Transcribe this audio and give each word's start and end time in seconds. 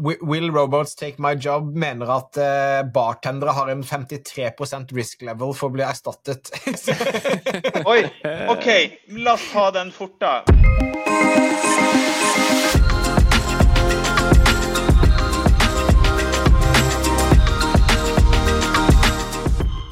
Will 0.00 0.50
Robots 0.50 0.94
Take 0.94 1.18
My 1.18 1.34
Job 1.36 1.74
mener 1.76 2.08
at 2.14 2.38
uh, 2.40 2.82
bartendere 2.92 3.54
har 3.56 3.68
en 3.68 3.84
53 3.84 4.50
risk 4.96 5.22
level 5.22 5.52
for 5.54 5.68
å 5.70 5.76
bli 5.76 5.84
erstattet. 5.84 6.52
Oi, 7.92 8.02
OK. 8.48 8.70
La 9.20 9.36
oss 9.36 9.50
ta 9.52 9.70
den 9.76 9.92
fort, 9.92 10.16
da. 10.20 10.40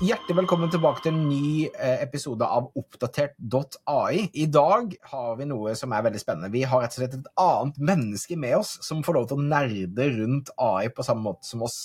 Hjertelig 0.09 0.39
velkommen 0.39 0.71
tilbake 0.73 1.03
til 1.05 1.13
en 1.13 1.25
ny 1.29 1.67
eh, 1.67 1.99
episode 2.01 2.47
av 2.47 2.71
oppdatert.ai. 2.79 4.31
I 4.41 4.47
dag 4.49 4.95
har 5.11 5.35
vi 5.37 5.47
noe 5.51 5.75
som 5.77 5.93
er 5.93 6.07
veldig 6.07 6.23
spennende. 6.23 6.49
Vi 6.55 6.63
har 6.71 6.81
rett 6.81 6.95
og 6.95 7.03
slett 7.03 7.17
et 7.19 7.29
annet 7.43 7.81
menneske 7.91 8.39
med 8.41 8.55
oss 8.57 8.71
som 8.87 9.03
får 9.05 9.19
lov 9.19 9.29
til 9.29 9.43
å 9.43 9.47
nerde 9.51 10.09
rundt 10.15 10.55
AI 10.65 10.89
på 10.95 11.05
samme 11.05 11.27
måte 11.27 11.51
som 11.51 11.67
oss. 11.67 11.77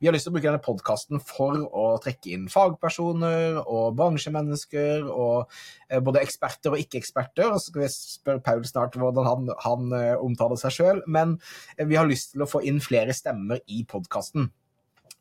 Vi 0.00 0.08
har 0.08 0.16
lyst 0.16 0.24
til 0.24 0.32
å 0.32 0.38
bruke 0.38 0.48
denne 0.48 0.64
podkasten 0.64 1.20
for 1.20 1.66
å 1.68 1.86
trekke 2.00 2.32
inn 2.38 2.48
fagpersoner 2.48 3.60
og 3.60 3.98
bransjemennesker 4.00 5.04
og 5.10 5.50
eh, 5.90 6.00
både 6.00 6.24
eksperter 6.24 6.72
og 6.72 6.80
ikke-eksperter. 6.80 7.50
Og 7.50 7.60
så 7.60 7.74
skal 7.74 7.84
vi 7.84 7.94
spørre 7.98 8.46
Paul 8.46 8.64
snart 8.64 8.96
hvordan 8.96 9.28
han, 9.28 9.56
han 9.68 9.98
eh, 10.00 10.14
omtaler 10.16 10.64
seg 10.64 10.78
sjøl. 10.78 11.04
Men 11.04 11.36
vi 11.76 12.00
har 12.00 12.08
lyst 12.08 12.32
til 12.32 12.46
å 12.46 12.48
få 12.56 12.64
inn 12.64 12.80
flere 12.80 13.12
stemmer 13.12 13.60
i 13.68 13.84
podkasten. 13.84 14.48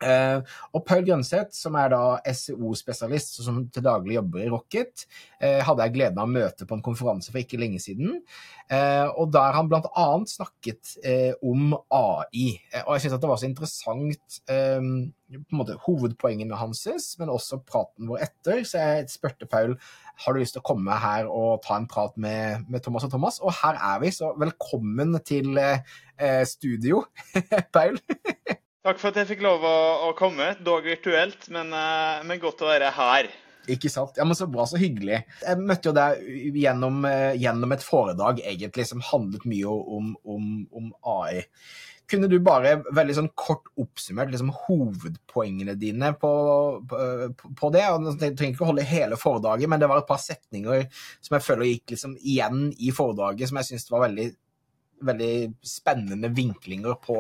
Uh, 0.04 0.44
og 0.76 0.84
Paul 0.84 1.06
Grønseth, 1.08 1.56
som 1.56 1.78
er 1.80 1.94
da 1.94 2.02
SEO-spesialist 2.28 3.38
og 3.40 3.46
som 3.46 3.60
til 3.72 3.86
daglig 3.86 4.18
jobber 4.18 4.42
i 4.44 4.50
Rocket, 4.52 5.06
uh, 5.40 5.62
hadde 5.64 5.86
jeg 5.86 5.94
gleden 5.96 6.20
av 6.20 6.28
å 6.28 6.34
møte 6.34 6.68
på 6.68 6.76
en 6.76 6.84
konferanse 6.84 7.32
for 7.32 7.40
ikke 7.40 7.60
lenge 7.62 7.80
siden. 7.80 8.18
Uh, 8.68 9.08
og 9.16 9.32
der 9.32 9.56
han 9.56 9.70
bl.a. 9.72 10.08
snakket 10.28 10.98
om 11.46 11.78
AI. 11.94 12.58
og 12.84 12.96
jeg 12.96 13.06
syns 13.06 13.16
det 13.22 13.30
var 13.30 13.40
så 13.40 13.48
interessant 13.48 14.40
på 14.46 14.56
en 14.58 15.60
måte 15.60 15.78
hovedpoengene 15.86 16.58
hans, 16.60 16.84
men 17.20 17.32
også 17.32 17.62
praten 17.66 18.12
vår 18.12 18.26
etter. 18.28 18.66
Så 18.68 18.82
jeg 18.82 19.08
spurte 19.14 19.48
Paul 19.50 19.78
har 20.26 20.34
du 20.34 20.42
lyst 20.42 20.56
til 20.58 20.64
å 20.64 20.68
komme 20.68 21.00
her 21.02 21.30
og 21.30 21.64
ta 21.66 21.80
en 21.80 21.88
prat 21.92 22.14
med, 22.20 22.68
med 22.72 22.84
Thomas 22.84 23.08
og 23.08 23.16
Thomas. 23.16 23.40
Og 23.44 23.56
her 23.64 23.80
er 23.80 24.04
vi, 24.04 24.12
så 24.16 24.34
velkommen 24.40 25.18
til 25.24 25.58
studio, 26.52 27.06
Paul. 27.76 28.00
Takk 28.86 29.00
for 29.02 29.10
at 29.10 29.18
jeg 29.18 29.32
fikk 29.32 29.42
lov 29.42 29.64
å, 29.66 29.78
å 30.06 30.12
komme, 30.14 30.52
dog 30.62 30.86
virtuelt, 30.86 31.48
men, 31.50 31.72
uh, 31.74 32.22
men, 32.22 32.38
godt 32.38 32.62
å 32.62 32.68
være 32.70 32.92
her. 32.94 33.32
Ikke 33.74 33.90
sant. 33.90 34.14
Ja, 34.20 34.28
men 34.30 34.38
Så 34.38 34.46
bra, 34.46 34.68
så 34.70 34.78
hyggelig. 34.78 35.24
Jeg 35.42 35.58
møtte 35.58 35.90
jo 35.90 35.94
deg 35.98 36.22
gjennom, 36.62 37.00
uh, 37.10 37.34
gjennom 37.34 37.74
et 37.74 37.86
foredrag 37.86 38.44
egentlig 38.46 38.86
som 38.86 39.02
handlet 39.08 39.48
mye 39.50 39.74
om, 39.74 40.14
om, 40.22 40.46
om, 40.70 40.94
AI. 41.16 41.42
Kunne 42.06 42.30
du 42.30 42.38
bare 42.46 42.76
veldig 42.94 43.18
sånn 43.18 43.32
kort 43.34 43.66
oppsummert 43.82 44.30
liksom, 44.30 44.54
hovedpoengene 44.68 45.74
dine 45.82 46.14
på, 46.22 46.32
på, 46.86 47.02
på 47.58 47.74
det? 47.74 47.88
Jeg 47.90 48.36
trenger 48.38 48.52
ikke 48.52 48.68
å 48.68 48.70
holde 48.70 48.86
hele 48.86 49.18
foredraget, 49.18 49.72
men 49.72 49.82
det 49.82 49.90
var 49.90 50.04
et 50.04 50.12
par 50.14 50.22
setninger 50.22 50.86
som 51.26 51.40
jeg 51.40 51.48
føler 51.48 51.72
gikk 51.72 51.96
liksom 51.96 52.14
igjen 52.22 52.68
i 52.78 52.94
foredraget, 52.94 53.50
som 53.50 53.58
jeg 53.64 53.72
syns 53.72 53.90
var 53.90 54.06
veldig 54.06 54.30
veldig 55.06 55.34
spennende 55.66 56.32
vinklinger 56.36 56.98
på 57.02 57.18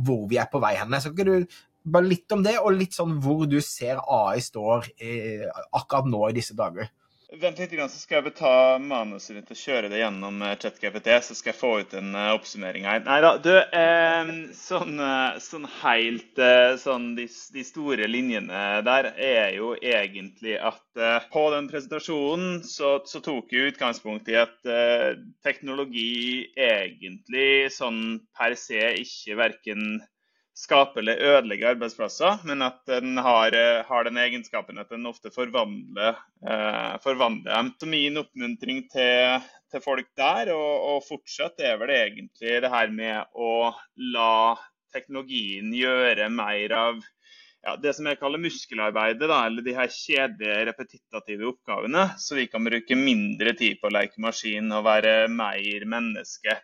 hvor 0.00 0.22
vi 0.30 0.38
er 0.40 0.48
på 0.50 0.60
vei 0.62 0.74
hen. 0.78 0.96
Så 1.00 1.12
kan 1.16 1.28
du 1.28 1.60
bare 1.82 2.08
litt 2.08 2.32
om 2.34 2.42
det, 2.44 2.58
og 2.60 2.76
litt 2.76 2.96
sånn 2.96 3.16
hvor 3.24 3.46
du 3.48 3.58
ser 3.64 4.00
AI 4.04 4.40
står 4.44 4.90
eh, 5.00 5.46
akkurat 5.76 6.10
nå 6.10 6.26
i 6.28 6.36
disse 6.36 6.56
dager? 6.58 6.90
Vent 7.38 7.60
litt, 7.62 7.74
så 7.78 7.98
skal 8.00 8.24
jeg 8.26 8.32
ta 8.40 8.78
manuset 8.82 9.36
ditt 9.36 9.52
og 9.54 9.58
kjøre 9.60 9.90
det 9.92 10.00
gjennom 10.00 10.40
eh, 10.42 10.56
ChatGPT, 10.58 11.10
så 11.22 11.36
skal 11.38 11.52
jeg 11.52 11.58
få 11.60 11.70
ut 11.78 11.92
en 11.94 12.08
uh, 12.16 12.32
oppsummering 12.34 12.88
her. 12.88 13.04
Nei 13.06 13.20
da, 13.22 13.30
du, 13.38 13.52
eh, 13.54 14.32
sånn, 14.58 14.98
sånn, 15.44 15.68
helt 15.78 16.42
sånn 16.82 17.06
de, 17.14 17.28
de, 17.54 17.64
store 17.66 18.08
linjene 18.10 18.64
der 18.86 19.12
er 19.14 19.54
jo 19.54 19.76
egentlig 19.78 20.56
at 20.58 20.82
på 21.30 21.44
den 21.54 21.70
presentasjonen 21.70 22.64
så, 22.66 22.96
så 23.06 23.22
tok 23.22 23.54
jeg 23.54 23.76
utgangspunkt 23.76 24.30
i 24.32 24.38
at 24.40 24.56
teknologi 25.46 26.50
egentlig 26.58 27.70
sånn 27.74 28.18
per 28.36 28.58
se 28.58 28.82
ikke 29.04 29.38
verken 29.38 30.00
skape 30.60 31.00
eller 31.00 31.20
ødelegge 31.30 31.70
arbeidsplasser, 31.72 32.42
men 32.48 32.62
at 32.66 32.80
den 32.88 33.16
har, 33.16 33.54
eh, 33.56 33.84
har 33.86 34.04
den 34.04 34.18
egenskapen 34.20 34.80
at 34.80 34.90
den 34.92 35.08
ofte 35.08 35.32
forvandler, 35.32 36.18
eh, 36.44 36.98
forvandler 37.04 37.54
dem. 37.54 37.72
Så 37.80 37.88
min 37.88 38.20
oppmuntring 38.20 38.82
til, 38.92 39.46
til 39.72 39.84
folk 39.84 40.10
der, 40.20 40.52
og, 40.56 40.74
og, 40.90 41.06
fortsatt, 41.08 41.60
er 41.64 41.78
vel 41.80 41.94
egentlig 41.96 42.60
det 42.64 42.72
her 42.72 42.92
med 42.92 43.24
å 43.34 43.72
la 44.16 44.58
teknologien 44.92 45.72
gjøre 45.72 46.28
mer 46.34 46.76
av 46.76 47.00
ja, 47.62 47.74
det 47.76 47.92
som 47.96 48.06
jeg 48.08 48.18
kaller 48.20 48.40
muskelarbeidet, 48.40 49.28
da, 49.28 49.42
eller 49.46 49.64
de 49.64 49.76
her 49.76 49.90
kjedelige, 49.92 50.64
repetitive 50.70 51.48
oppgavene, 51.50 52.06
så 52.20 52.38
vi 52.38 52.46
kan 52.48 52.64
bruke 52.64 52.96
mindre 52.96 53.52
tid 53.56 53.80
på 53.80 53.90
å 53.90 53.94
leke 53.96 54.22
maskin 54.24 54.72
og 54.72 54.86
være 54.88 55.14
mer 55.28 55.84
menneske. 55.88 56.56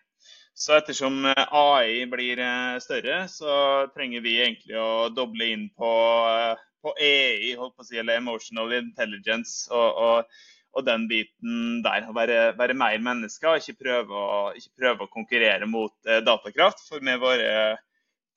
Så 0.56 0.72
ettersom 0.72 1.24
eh, 1.28 1.46
AI 1.52 2.06
blir 2.08 2.40
eh, 2.40 2.78
større, 2.80 3.26
så 3.28 3.54
trenger 3.92 4.22
vi 4.24 4.38
egentlig 4.40 4.78
å 4.80 5.08
doble 5.12 5.50
inn 5.52 5.66
på, 5.76 5.90
eh, 6.32 6.62
på 6.80 6.94
EI, 6.96 7.50
holdt 7.60 7.74
på 7.76 7.84
å 7.84 7.88
si, 7.88 7.98
eller 8.00 8.22
emotional 8.22 8.72
intelligence. 8.80 9.66
og, 9.70 10.04
og 10.08 10.44
og 10.76 10.84
den 10.84 11.06
biten 11.08 11.78
der. 11.80 12.04
Å 12.04 12.12
være, 12.12 12.50
være, 12.58 12.74
mer 12.76 12.98
mennesker 13.00 13.62
ikke 13.62 13.78
prøve 13.80 14.12
å, 14.12 14.40
ikke 14.58 14.82
prøve 14.82 15.06
å 15.06 15.08
konkurrere 15.08 15.64
mot 15.64 15.94
datakraft. 16.04 16.82
For 16.84 17.00
med 17.00 17.16
våre 17.22 17.78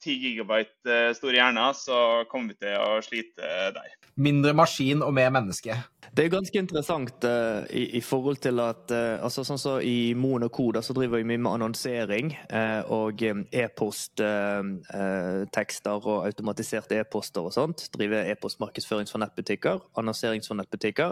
10 0.03 0.11
gigabyte 0.23 0.89
eh, 0.89 1.13
store 1.17 1.35
hjerner, 1.39 1.71
så 1.77 1.97
kommer 2.31 2.47
vi 2.53 2.57
til 2.65 2.75
å 2.79 3.01
slite 3.05 3.43
der. 3.75 3.89
Mindre 4.19 4.53
maskin 4.57 5.01
og 5.05 5.13
mer 5.15 5.29
menneske. 5.33 5.73
Det 6.09 6.23
er 6.25 6.31
ganske 6.33 6.57
interessant 6.57 7.25
uh, 7.27 7.61
i, 7.69 7.97
i, 7.99 8.01
forhold 8.01 8.37
til 8.41 8.59
at 8.63 8.91
uh, 8.91 9.23
altså 9.23 9.43
sånn 9.45 9.59
så 9.61 9.79
I 9.85 10.13
Moen 10.17 10.43
og 10.47 10.51
Koda 10.55 10.81
så 10.81 10.93
driver 10.97 11.17
vi 11.21 11.27
mye 11.29 11.41
med 11.43 11.51
annonsering 11.51 12.33
uh, 12.49 12.81
og 12.95 13.21
e-posttekster 13.21 15.99
og 15.99 16.25
automatiserte 16.25 16.95
e-poster 17.03 17.41
og 17.45 17.53
sånt. 17.53 17.89
Driver 17.93 18.25
e-postmarkedsføring 18.33 19.07
for 19.11 19.19
nettbutikker, 19.21 19.77
annonsering 20.01 20.41
for 20.45 20.55
nettbutikker. 20.57 21.09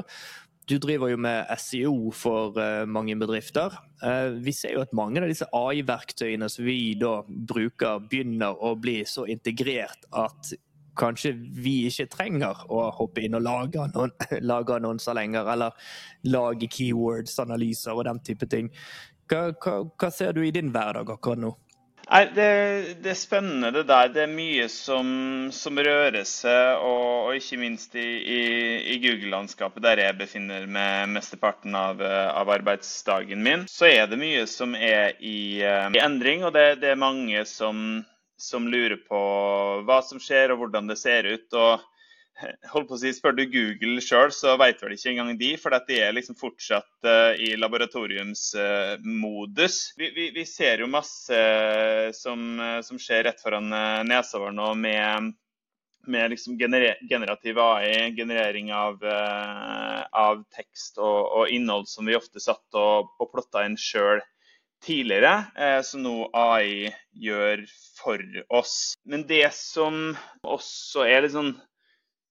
Du 0.68 0.76
driver 0.84 1.08
jo 1.14 1.18
med 1.24 1.48
SEO 1.64 2.12
for 2.12 2.58
uh, 2.60 2.84
mange 2.90 3.16
bedrifter. 3.16 3.72
Uh, 4.04 4.36
vi 4.44 4.52
ser 4.52 4.76
jo 4.76 4.84
at 4.84 4.96
mange 4.96 5.22
av 5.24 5.32
disse 5.32 5.48
AI-verktøyene 5.56 6.50
som 6.52 6.68
vi 6.68 6.92
da 7.00 7.22
bruker, 7.28 8.02
begynner 8.12 8.58
å 8.60 8.74
bli 8.76 9.00
så 9.08 9.24
integrert 9.32 10.04
at 10.12 10.52
kanskje 10.98 11.32
vi 11.38 11.78
ikke 11.88 12.08
trenger 12.12 12.66
å 12.74 12.88
hoppe 12.98 13.24
inn 13.24 13.38
og 13.38 13.46
lage, 13.46 13.80
annon 13.80 14.12
lage 14.52 14.76
annonser 14.76 15.16
lenger, 15.16 15.48
eller 15.54 15.92
lage 16.28 16.68
keywords-analyser 16.74 17.96
og 17.96 18.08
den 18.10 18.24
type 18.28 18.50
ting. 18.52 18.72
Hva, 19.32 19.52
hva, 19.64 19.80
hva 19.88 20.12
ser 20.12 20.36
du 20.36 20.44
i 20.44 20.54
din 20.56 20.74
hverdag 20.76 21.16
akkurat 21.16 21.44
nå? 21.44 21.54
Nei, 22.08 22.22
det, 22.32 22.52
det, 23.04 23.10
er 23.12 23.18
spennende 23.20 23.72
det 23.76 23.84
der. 23.90 24.12
Det 24.16 24.22
er 24.24 24.32
mye 24.32 24.68
som, 24.72 25.08
som 25.52 25.80
rører 25.84 26.24
seg, 26.28 26.80
og, 26.80 27.28
og, 27.28 27.34
ikke 27.36 27.60
minst 27.60 27.98
i, 28.00 28.06
i, 28.24 28.44
i 28.94 29.00
Google-landskapet, 29.04 29.84
der 29.84 30.00
jeg 30.06 30.16
befinner 30.22 30.70
meg 30.72 31.12
mesteparten 31.12 31.76
av, 31.76 32.00
av, 32.00 32.54
arbeidsdagen 32.56 33.44
min, 33.44 33.68
så 33.68 33.90
er 33.92 34.08
det 34.08 34.22
mye 34.22 34.46
som 34.48 34.78
er 34.80 35.20
i, 35.20 35.60
uh, 35.60 35.90
i 35.92 36.00
endring. 36.04 36.48
Og 36.48 36.56
det, 36.56 36.80
det 36.84 36.94
er 36.94 37.04
mange 37.04 37.44
som, 37.50 38.02
som, 38.40 38.72
lurer 38.72 39.02
på 39.04 39.22
hva 39.84 40.00
som 40.06 40.24
skjer, 40.24 40.56
og 40.56 40.64
hvordan 40.64 40.88
det 40.88 41.00
ser 41.04 41.28
ut. 41.28 41.60
og 41.60 41.84
holdt 42.74 42.90
på 42.90 42.96
å 42.96 43.00
si, 43.02 43.12
Spør 43.16 43.34
du 43.38 43.46
Google 43.52 44.02
sjøl, 44.04 44.32
så 44.36 44.58
vet 44.60 44.84
vel 44.84 44.94
ikke 44.96 45.10
engang 45.14 45.38
de, 45.40 45.58
for 45.62 45.70
de 45.88 45.96
er 46.04 46.12
liksom 46.16 46.36
fortsatt 46.40 46.94
uh, 47.08 47.34
i 47.34 47.56
laboratoriumsmodus. 47.60 49.76
Uh, 49.92 49.96
vi, 50.02 50.08
vi, 50.16 50.26
vi, 50.36 50.44
ser 50.50 50.76
jo 50.84 50.88
masse 50.92 51.34
uh, 51.34 52.12
som, 52.16 52.40
som, 52.86 52.98
skjer 53.02 53.24
rett 53.28 53.44
foran 53.44 53.68
nesa 54.08 54.40
vår 54.42 54.52
nå 54.56 54.68
med, 54.80 55.34
med 56.08 56.32
liksom 56.34 56.58
gener 56.60 56.82
generativ 57.10 57.56
AI, 57.62 58.16
generering 58.18 58.68
av, 58.76 58.96
av 59.04 60.44
tekst 60.56 60.98
og, 60.98 61.26
og, 61.26 61.50
innhold 61.54 61.88
som 61.90 62.06
vi 62.08 62.16
ofte 62.18 62.40
satt 62.44 62.76
og, 62.78 63.08
og 63.20 63.32
plotta 63.34 63.66
inn 63.68 63.78
sjøl 63.80 64.22
tidligere, 64.86 65.34
som 65.82 66.04
nå 66.06 66.30
AI 66.38 66.94
gjør 67.18 67.66
for 67.98 68.22
oss. 68.54 68.94
Men 69.10 69.26
det 69.28 69.50
som 69.58 70.16
også 70.46 71.02
er 71.10 71.22
litt 71.26 71.34
sånn 71.34 71.58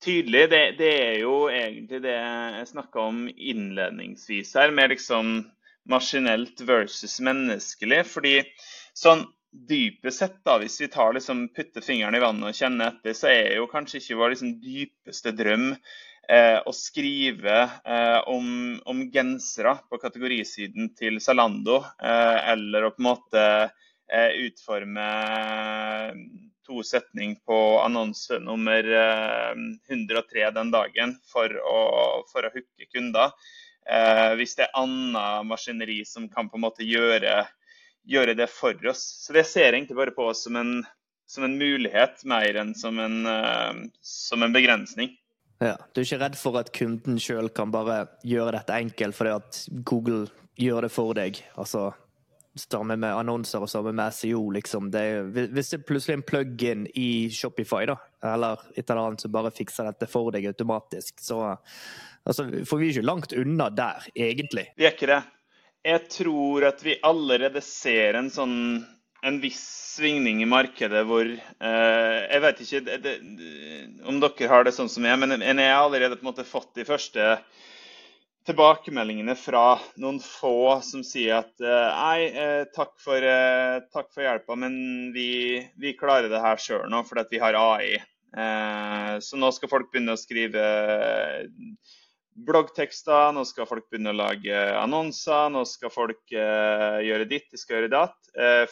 tydelig, 0.07 0.47
det, 0.53 0.63
det, 0.79 0.91
er 1.03 1.19
jo 1.21 1.35
egentlig 1.53 2.01
det 2.05 2.15
jeg 2.15 2.71
snakka 2.71 3.07
om 3.11 3.25
innledningsvis 3.29 4.55
her, 4.59 4.75
med 4.75 4.95
liksom 4.95 5.39
maskinelt 5.91 6.63
versus 6.67 7.19
menneskelig. 7.23 8.03
Fordi 8.09 8.35
sånn 8.97 9.27
dypest 9.69 10.23
sett, 10.23 10.41
da, 10.47 10.59
hvis 10.63 10.79
vi 10.83 10.91
tar 10.93 11.17
liksom, 11.17 11.47
putter 11.57 11.85
fingeren 11.85 12.17
i 12.19 12.23
vannet 12.23 12.51
og 12.51 12.59
kjenner 12.59 12.93
etter, 12.93 13.17
så 13.17 13.31
er 13.33 13.57
jo 13.59 13.71
kanskje 13.71 14.03
ikke 14.03 14.21
vår 14.21 14.35
liksom, 14.35 14.53
dypeste 14.63 15.33
drøm 15.37 15.71
eh, 15.73 16.59
å 16.61 16.75
skrive 16.77 17.59
eh, 17.65 18.21
om, 18.33 18.77
om, 18.87 19.07
gensere 19.15 19.79
på 19.91 20.01
kategorisiden 20.03 20.95
til 20.99 21.19
Zalando, 21.25 21.83
eh, 21.99 22.53
eller 22.55 22.89
å 22.89 22.95
på 22.95 23.05
en 23.05 23.11
måte 23.11 23.49
Eh, 24.07 24.31
utforme 24.47 25.07
to 26.67 26.83
setning 26.87 27.37
på 27.47 27.59
annonse 27.81 28.41
nummer 28.43 28.89
103 29.89 30.51
den 30.57 30.73
dagen 30.75 31.15
for 31.31 31.53
å, 31.63 31.79
for 32.31 32.47
å 32.47 32.53
hooke 32.53 32.89
kunder. 32.93 33.33
Hvis 34.37 34.57
det 34.59 34.67
er 34.67 34.79
annet 34.81 35.47
maskineri 35.47 36.01
som 36.09 36.27
kan 36.29 36.51
på 36.51 36.59
en 36.59 36.65
måte 36.65 36.87
gjøre, 36.87 37.45
gjøre 38.03 38.35
det 38.35 38.49
for 38.51 38.75
oss. 38.91 39.05
Så 39.23 39.37
det 39.37 39.47
ser 39.47 39.77
egentlig 39.77 39.99
bare 39.99 40.15
på 40.17 40.27
oss 40.33 40.43
som 40.49 40.59
en, 40.59 40.81
som 41.31 41.47
en 41.47 41.55
mulighet, 41.59 42.25
mer 42.27 42.59
enn 42.59 42.75
som 42.75 42.99
en, 42.99 43.21
som 44.03 44.43
en 44.43 44.57
begrensning. 44.57 45.15
Ja, 45.63 45.77
Du 45.95 46.03
er 46.03 46.05
ikke 46.05 46.21
redd 46.21 46.35
for 46.37 46.59
at 46.61 46.73
kunden 46.75 47.21
sjøl 47.23 47.49
kan 47.55 47.71
bare 47.73 48.09
gjøre 48.27 48.59
dette 48.59 48.77
enkelt 48.77 49.17
fordi 49.17 49.37
at 49.39 49.63
Google 49.89 50.27
gjør 50.61 50.87
det 50.87 50.93
for 50.93 51.17
deg? 51.17 51.41
Altså 51.57 51.93
sammen 52.61 53.01
med 53.01 53.15
annonser 53.15 53.63
og 53.65 53.71
sammen 53.71 53.97
med 53.99 54.15
SEO, 54.15 54.43
liksom. 54.55 54.91
Det 54.95 55.05
hvis 55.35 55.73
det 55.73 55.79
er 55.79 55.87
plutselig 55.89 56.17
en 56.19 56.27
plug-in 56.27 56.87
i 56.95 57.29
Shopify, 57.33 57.85
da, 57.91 57.99
eller 58.35 58.65
et 58.75 58.85
eller 58.85 59.03
annet 59.03 59.25
som 59.25 59.35
bare 59.35 59.55
fikser 59.55 59.89
dette 59.91 60.09
for 60.11 60.33
deg 60.35 60.49
automatisk, 60.51 61.21
så 61.23 61.41
altså, 61.53 62.49
får 62.69 62.83
vi 62.83 62.93
ikke 62.93 63.07
langt 63.07 63.37
unna 63.37 63.71
der, 63.71 64.09
egentlig. 64.15 64.69
Vi 64.77 64.89
er 64.89 64.97
ikke 64.97 65.13
det. 65.13 65.23
Jeg 65.87 66.07
tror 66.11 66.67
at 66.67 66.83
vi 66.83 66.99
allerede 67.07 67.63
ser 67.63 68.19
en 68.19 68.33
sånn 68.35 68.57
en 69.27 69.39
viss 69.43 69.63
svingning 69.97 70.43
i 70.45 70.49
markedet 70.49 71.01
hvor 71.09 71.27
eh, 71.27 72.19
Jeg 72.31 72.43
vet 72.45 72.61
ikke 72.63 72.81
det, 72.87 72.99
det, 73.03 73.15
om 74.07 74.21
dere 74.23 74.51
har 74.51 74.67
det 74.67 74.75
sånn 74.77 74.91
som 74.93 75.07
jeg, 75.09 75.19
men 75.19 75.41
jeg 75.41 75.57
har 75.57 75.81
allerede 75.81 76.19
på 76.19 76.27
en 76.27 76.31
måte 76.31 76.47
fått 76.47 76.75
de 76.79 76.85
første 76.87 77.37
tilbakemeldingene 78.47 79.35
fra 79.39 79.77
noen 80.01 80.19
få 80.23 80.79
som 80.87 81.03
sier 81.07 81.41
at 81.41 81.63
eh, 81.63 81.87
nei, 81.99 82.27
eh, 82.31 82.65
takk 82.75 82.95
for, 83.03 83.23
eh, 83.23 83.79
takk 83.93 84.13
for 84.15 84.23
hjelpa, 84.23 84.57
men 84.59 84.77
vi, 85.15 85.65
vi, 85.81 85.97
klarer 85.99 86.31
det 86.31 86.43
her 86.43 86.61
sjøl 86.63 86.87
nå 86.93 87.03
fordi 87.09 87.37
vi 87.37 87.43
har 87.43 87.59
AI. 87.59 87.97
Så 89.23 89.39
nå 89.41 89.49
skal 89.55 89.71
folk 89.71 89.87
begynne 89.89 90.13
å 90.13 90.21
skrive 90.21 90.61
bloggtekster, 92.45 93.31
nå 93.33 93.47
skal 93.49 93.69
folk 93.71 93.87
begynne 93.89 94.13
å 94.13 94.19
lage 94.19 94.59
annonser, 94.77 95.47
nå 95.55 95.63
skal 95.65 95.93
folk 95.95 96.35
gjøre 96.35 97.29
ditt, 97.31 97.47
de 97.49 97.57
skal 97.57 97.79
gjøre 97.79 97.95
datt. 97.95 98.19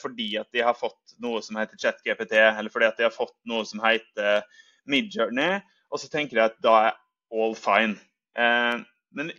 Fordi 0.02 0.26
at 0.42 0.50
de 0.52 0.66
har 0.66 0.76
fått 0.76 1.14
noe 1.22 1.40
som 1.46 1.56
heter 1.56 1.80
ChatGPT, 1.80 2.34
eller 2.42 2.74
fordi 2.74 2.90
at 2.90 3.00
de 3.00 3.06
har 3.06 3.14
fått 3.14 3.38
noe 3.48 3.64
som 3.64 3.80
heter 3.86 4.44
Midjourney. 4.90 5.62
Og 5.88 6.02
så 6.02 6.12
tenker 6.12 6.42
jeg 6.42 6.52
at 6.52 6.60
da 6.66 6.76
er 6.90 7.00
all 7.32 7.56
fine. 7.56 7.96
Men 8.36 9.32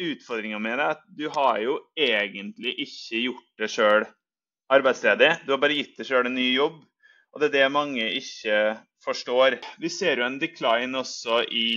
utfordringa 0.00 0.58
med 0.62 0.78
det 0.78 0.86
er 0.86 0.96
at 0.96 1.04
du 1.18 1.26
har 1.34 1.58
jo 1.62 1.76
egentlig 1.98 2.74
ikke 2.86 3.24
gjort 3.26 3.48
det 3.60 3.70
sjøl 3.72 4.06
arbeidsledig. 4.72 5.34
Du 5.44 5.52
har 5.52 5.60
bare 5.62 5.76
gitt 5.76 5.98
deg 5.98 6.08
sjøl 6.08 6.28
en 6.28 6.38
ny 6.38 6.48
jobb. 6.54 6.80
Og 7.32 7.40
det 7.40 7.48
er 7.48 7.52
det 7.54 7.72
mange 7.72 8.06
ikke 8.12 8.56
forstår. 9.02 9.56
Vi 9.80 9.88
ser 9.92 10.20
jo 10.20 10.26
en 10.26 10.38
decline 10.40 10.98
også 11.00 11.40
i, 11.48 11.68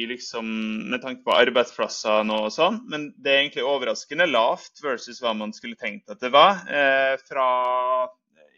i 0.00 0.02
liksom, 0.10 0.46
med 0.92 1.00
tanke 1.00 1.24
på 1.24 1.32
arbeidsplasser 1.32 2.26
nå 2.28 2.42
og 2.46 2.52
sånn, 2.52 2.82
men 2.92 3.08
det 3.16 3.32
er 3.32 3.40
egentlig 3.40 3.64
overraskende 3.64 4.28
lavt 4.28 4.82
versus 4.84 5.22
hva 5.24 5.32
man 5.38 5.54
skulle 5.56 5.80
tenkt 5.80 6.12
at 6.12 6.20
det 6.20 6.32
var. 6.34 6.60
Eh, 6.68 7.16
fra, 7.24 7.48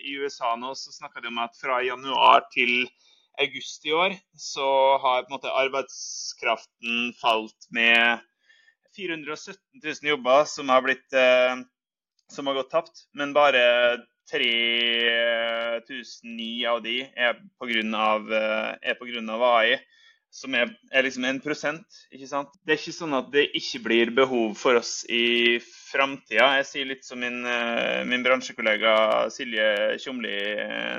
I 0.03 0.19
USA 0.19 0.57
nå 0.59 0.75
så 0.79 0.91
snakka 0.97 1.23
de 1.23 1.31
om 1.31 1.41
at 1.47 1.55
fra 1.61 1.79
januar 1.87 2.49
til 2.55 2.83
august 3.41 3.87
i 3.87 3.95
år 3.95 4.19
så 4.39 4.67
har 5.03 5.25
på 5.25 5.31
en 5.31 5.39
måte 5.39 5.55
arbeidskraften 5.55 7.15
falt 7.23 7.71
med 7.75 8.23
417 8.97 9.57
000 9.85 9.95
jobber 10.11 10.45
som 10.45 10.69
har, 10.69 10.83
blitt, 10.83 11.13
eh, 11.13 11.57
som 12.31 12.47
har 12.47 12.55
gått 12.55 12.71
tapt, 12.71 12.93
men 13.15 13.33
bare 13.37 13.97
3009 14.31 16.67
av 16.71 16.83
de 16.85 17.01
er 17.17 17.35
pga. 17.61 18.15
Eh, 18.81 18.97
AI, 19.49 19.79
som 20.35 20.55
er, 20.59 20.73
er 20.91 21.03
liksom 21.07 21.25
1 21.29 21.45
ikke 21.45 21.55
sant? 22.27 22.49
Det 22.65 22.73
er 22.75 22.81
ikke 22.81 22.93
sånn 22.97 23.15
at 23.15 23.29
det 23.35 23.45
ikke 23.55 23.81
blir 23.85 24.11
behov 24.15 24.55
for 24.59 24.75
oss 24.81 25.05
i 25.07 25.61
framtida. 25.63 26.57
Jeg 26.59 26.67
sier 26.71 26.87
litt 26.91 27.05
som 27.07 27.19
min, 27.23 27.47
eh, 27.47 28.03
min 28.09 28.25
bransjekollega 28.27 28.95
Silje 29.31 29.99
Tjomli 30.03 30.39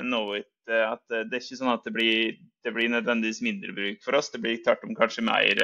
Knowit, 0.04 0.52
at 0.66 1.02
det 1.10 1.30
er 1.30 1.42
ikke 1.42 1.60
sånn 1.60 1.74
at 1.74 1.84
det 1.86 1.92
blir, 1.94 2.32
det 2.64 2.72
blir 2.74 2.88
nødvendigvis 2.90 3.44
mindre 3.44 3.72
bruk 3.76 3.98
for 4.02 4.12
oss. 4.18 4.32
Det 4.32 4.40
blir 4.42 4.64
tvert 4.64 4.84
om 4.88 4.96
kanskje 4.98 5.22
mer 5.26 5.54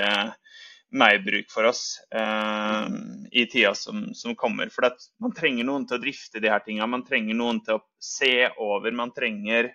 mer 0.92 1.18
bruk 1.24 1.50
for 1.50 1.64
oss 1.64 2.00
eh, 2.14 2.86
i 3.32 3.46
tida 3.46 3.74
som, 3.74 4.10
som 4.14 4.36
kommer. 4.36 4.68
For 4.72 4.88
man 5.22 5.34
trenger 5.36 5.66
noen 5.68 5.86
til 5.88 5.98
å 5.98 6.02
drifte 6.02 6.42
de 6.42 6.50
her 6.52 6.64
tingene. 6.64 6.90
Man 6.90 7.06
trenger 7.06 7.38
noen 7.38 7.62
til 7.64 7.78
å 7.78 7.84
se 8.02 8.50
over. 8.60 8.92
Man 8.92 9.14
trenger 9.16 9.72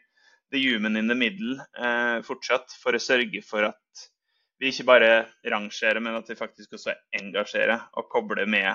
the 0.51 0.61
human 0.61 0.95
in 0.95 1.09
the 1.09 1.17
middle 1.17 1.57
eh, 1.79 2.19
fortsatt 2.25 2.75
for 2.81 2.95
å 2.95 3.01
sørge 3.01 3.41
for 3.45 3.67
at 3.71 4.05
vi 4.57 4.71
ikke 4.71 4.87
bare 4.87 5.09
rangerer, 5.45 5.99
men 6.01 6.17
at 6.17 6.29
vi 6.29 6.37
faktisk 6.37 6.77
også 6.77 6.95
engasjerer 7.19 7.89
og 7.97 8.07
kobler 8.09 8.47
med 8.49 8.71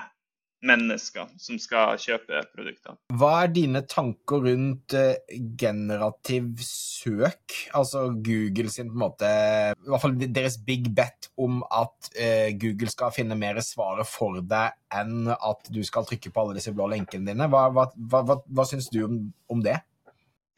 mennesker 0.65 1.29
som 1.41 1.59
skal 1.61 1.99
kjøpe 2.01 2.41
produktene. 2.53 2.97
Hva 3.13 3.31
er 3.43 3.53
dine 3.53 3.83
tanker 3.89 4.43
rundt 4.47 4.95
uh, 4.97 5.15
generativ 5.59 6.51
søk? 6.65 7.57
Altså 7.75 8.07
Google 8.13 8.71
sin 8.73 8.91
på 8.91 8.97
en 8.97 9.03
måte 9.03 9.29
I 9.29 9.89
hvert 9.91 10.03
fall 10.03 10.17
deres 10.23 10.57
big 10.65 10.89
bet 10.95 11.29
om 11.39 11.61
at 11.67 12.11
uh, 12.17 12.49
Google 12.59 12.91
skal 12.91 13.13
finne 13.15 13.37
mer 13.39 13.59
svaret 13.65 14.09
for 14.09 14.41
deg 14.41 14.77
enn 14.93 15.31
at 15.33 15.73
du 15.73 15.81
skal 15.85 16.07
trykke 16.07 16.31
på 16.33 16.43
alle 16.43 16.59
disse 16.59 16.73
blå 16.75 16.87
lenkene 16.91 17.31
dine. 17.31 17.49
Hva, 17.49 17.65
hva, 17.73 17.89
hva, 17.97 18.39
hva, 18.45 18.67
syns 18.69 18.91
du 18.93 19.03
om, 19.07 19.19
om, 19.51 19.63
det? 19.65 19.79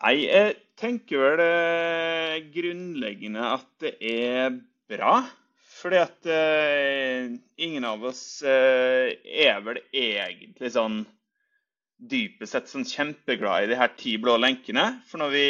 Nei, 0.04 0.18
jeg 0.28 0.56
tenker 0.80 1.24
vel 1.24 1.44
uh, 1.46 2.38
grunnleggende 2.54 3.50
at 3.56 3.68
det 3.82 3.96
er 4.12 4.60
bra. 4.92 5.24
Fordi 5.86 6.00
at 6.02 6.26
uh, 6.26 7.34
ingen 7.62 7.84
av 7.86 8.02
oss 8.10 8.42
uh, 8.42 9.06
er 9.22 9.60
vel 9.62 9.78
egentlig 9.94 10.72
sånn 10.74 11.04
dypest 12.10 12.56
sett 12.56 12.72
sånn 12.72 12.88
kjempeglad 12.90 13.68
i 13.68 13.70
de 13.70 13.78
her 13.78 13.92
ti 13.94 14.16
blå 14.18 14.34
lenkene. 14.42 14.88
For 15.06 15.22
når 15.22 15.30
vi, 15.36 15.44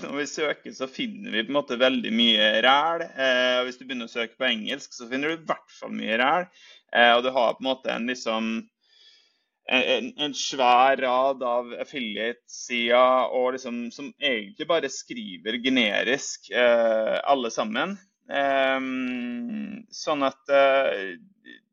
når 0.00 0.14
vi, 0.16 0.24
søker, 0.30 0.72
så 0.72 0.88
finner 0.88 1.36
vi 1.36 1.42
på 1.44 1.52
en 1.52 1.58
måte 1.58 1.76
veldig 1.76 2.12
mye 2.16 2.46
ræl. 2.64 3.04
Uh, 3.04 3.58
og 3.58 3.68
hvis 3.68 3.76
du 3.82 3.84
begynner 3.84 4.08
å 4.08 4.14
søke 4.14 4.38
på 4.40 4.46
engelsk, 4.48 4.94
så 4.96 5.10
finner 5.10 5.28
du 5.28 5.36
i 5.36 5.50
hvert 5.50 5.74
fall 5.76 5.92
mye 5.98 6.16
ræl. 6.22 6.48
og 7.12 7.20
du 7.26 7.28
har 7.36 7.58
på 7.58 7.60
en 7.60 7.68
måte 7.68 7.92
en 7.92 8.08
liksom 8.08 8.48
en, 9.72 10.08
en 10.24 10.34
svær 10.36 11.02
rad 11.04 11.44
av 11.44 11.68
affiliate-sider 11.84 13.52
liksom, 13.58 13.84
som 13.92 14.08
egentlig 14.16 14.68
bare 14.72 14.88
skriver 14.92 15.60
generisk 15.60 16.48
alle 16.56 17.52
sammen. 17.52 17.94
Um, 18.30 19.82
sånn 19.90 20.22
at 20.24 20.38
uh, 20.52 20.94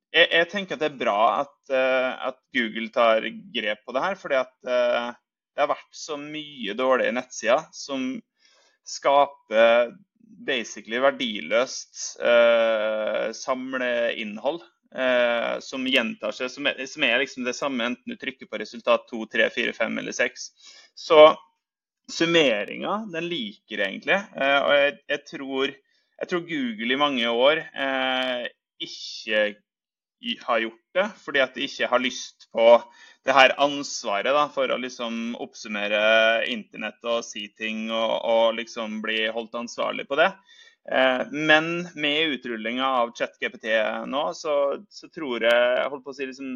jeg, 0.10 0.26
jeg, 0.26 0.48
tenker 0.50 0.76
at 0.76 0.82
det 0.82 0.90
er 0.90 1.00
bra 1.00 1.20
at, 1.44 1.58
uh, 1.72 2.30
at, 2.32 2.40
Google 2.56 2.90
tar 2.94 3.28
grep 3.54 3.84
på 3.86 3.94
det 3.96 4.04
her. 4.04 4.18
fordi 4.18 4.40
at 4.40 4.56
uh, 4.66 5.12
det 5.54 5.64
har 5.64 5.70
vært 5.70 5.96
så 5.96 6.18
mye 6.20 6.76
dårlige 6.78 7.14
nettsider 7.14 7.68
som 7.76 8.12
skaper 8.88 9.94
basically 10.48 10.98
verdiløst 11.04 12.22
samleinnhold. 13.36 14.62
som 15.62 15.88
gjentar 15.90 16.32
seg, 16.34 16.50
som 16.54 16.70
er, 16.70 16.80
som 16.88 17.04
er 17.06 17.20
liksom 17.22 17.44
det 17.46 17.54
samme 17.58 17.90
enten 17.90 18.14
du 18.14 18.16
trykker 18.18 18.48
på 18.50 18.62
resultat 18.62 19.04
2, 19.12 19.26
3, 19.36 19.50
4, 19.54 19.74
5 19.78 20.00
eller 20.02 20.16
6. 20.16 20.48
Så 20.96 21.20
summeringa, 22.10 22.96
den 23.12 23.28
liker 23.30 23.84
egentlig. 23.90 24.22
og 24.38 24.74
jeg, 24.78 24.96
jeg 25.12 25.26
tror 25.34 25.76
jeg 26.20 26.32
tror 26.32 26.46
Google 26.48 26.94
i 26.96 27.00
mange 27.00 27.32
år 27.32 27.64
eh, 27.64 28.48
ikke 28.84 29.44
har 30.44 30.64
gjort 30.66 30.98
det, 30.98 31.06
fordi 31.24 31.42
at 31.44 31.56
de 31.56 31.66
ikke 31.66 31.88
har 31.88 32.02
lyst 32.04 32.50
på 32.52 32.66
det 33.28 33.36
her 33.36 33.54
ansvaret 33.62 34.36
da, 34.36 34.48
for 34.52 34.72
å 34.72 34.80
liksom 34.80 35.38
oppsummere 35.40 36.48
internett 36.52 37.04
og 37.08 37.24
si 37.28 37.48
ting 37.56 37.88
og, 37.92 38.16
og 38.28 38.58
liksom 38.60 39.00
bli 39.04 39.22
holdt 39.32 39.56
ansvarlig 39.60 40.08
på 40.10 40.20
det. 40.20 40.32
Eh, 40.92 41.24
men 41.32 41.88
med 41.96 42.36
utrullinga 42.36 42.92
av 43.04 43.14
ChatGPT 43.16 43.72
nå, 44.10 44.26
så, 44.36 44.56
så, 44.90 45.10
tror 45.14 45.46
jeg 45.46 45.88
holdt 45.88 46.06
på 46.06 46.14
å 46.16 46.18
si 46.18 46.28
liksom 46.28 46.52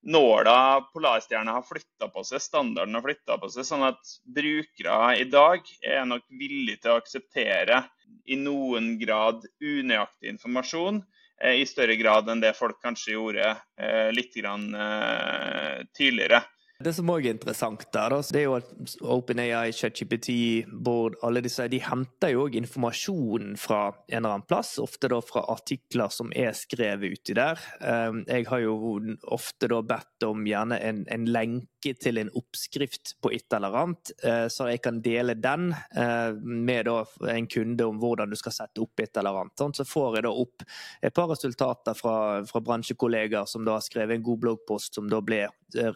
nåla 0.00 0.56
Polarstjerna 0.94 1.58
har 1.58 1.64
flytta 1.66 2.08
på 2.08 2.22
seg, 2.24 2.40
standarden 2.40 2.96
har 2.96 3.04
flytta 3.04 3.36
på 3.40 3.50
seg. 3.52 3.66
Sånn 3.68 3.84
at 3.84 4.14
brukere 4.24 5.00
i 5.20 5.26
dag 5.28 5.66
er 5.84 6.06
nok 6.08 6.24
villige 6.32 6.80
til 6.84 6.94
å 6.94 7.00
akseptere 7.02 7.82
i 8.30 8.38
noen 8.38 8.94
grad 9.00 9.46
unøyaktig 9.60 10.30
informasjon 10.34 11.02
eh, 11.42 11.60
i 11.62 11.66
større 11.68 11.96
grad 12.00 12.30
enn 12.30 12.42
det 12.44 12.54
folk 12.58 12.80
kanskje 12.82 13.16
gjorde 13.16 13.50
eh, 13.80 14.08
litt 14.14 14.36
grann, 14.36 14.70
eh, 14.74 15.84
tidligere. 15.96 16.44
Det 16.80 16.94
som 16.96 17.10
òg 17.12 17.26
er 17.26 17.34
interessant, 17.34 17.82
der, 17.92 18.14
det 18.32 18.38
er 18.40 18.46
jo 18.46 18.54
at 18.56 18.92
OpenAI, 19.04 19.68
ChatGPT, 19.76 20.30
Bård, 20.72 21.18
alle 21.26 21.42
disse, 21.44 21.66
de 21.68 21.76
henter 21.84 22.32
jo 22.32 22.46
òg 22.46 22.56
informasjon 22.56 23.52
fra 23.60 23.82
en 24.08 24.22
eller 24.22 24.38
annen 24.38 24.46
plass. 24.48 24.78
Ofte 24.80 25.10
da 25.12 25.18
fra 25.20 25.42
artikler 25.52 26.08
som 26.14 26.32
er 26.32 26.56
skrevet 26.56 27.18
uti 27.18 27.36
der. 27.36 27.60
Ehm, 27.84 28.22
jeg 28.24 28.48
har 28.48 28.64
jo 28.64 28.96
ofte 29.28 29.68
da 29.68 29.82
bedt 29.84 30.24
om 30.24 30.48
gjerne 30.48 30.80
en, 30.80 31.04
en 31.12 31.28
lenke 31.28 31.68
lenke 31.80 32.00
til 32.00 32.18
en 32.18 32.30
oppskrift 32.34 33.20
på 33.22 33.32
et 33.32 33.52
eller 33.52 33.74
annet, 33.74 34.12
eh, 34.24 34.48
så 34.48 34.68
jeg 34.68 34.82
kan 34.82 35.00
dele 35.00 35.34
den 35.34 35.72
eh, 35.72 36.32
med 36.34 36.88
en 36.88 37.46
kunde 37.46 37.84
om 37.84 37.98
hvordan 37.98 38.30
du 38.30 38.36
skal 38.36 38.52
sette 38.52 38.80
opp 38.80 39.00
et 39.00 39.16
eller 39.16 39.40
annet. 39.40 39.76
Så 39.76 39.84
får 39.84 40.16
jeg 40.16 40.24
da 40.24 40.30
opp 40.30 40.62
et 41.02 41.14
par 41.14 41.28
resultater 41.28 41.94
fra, 41.94 42.44
fra 42.44 42.60
bransjekollegaer 42.60 43.46
som 43.46 43.64
da 43.64 43.78
har 43.78 43.80
skrevet 43.80 44.16
en 44.16 44.22
god 44.22 44.38
bloggpost, 44.38 44.94
som 44.94 45.08
da 45.08 45.20
ble 45.20 45.46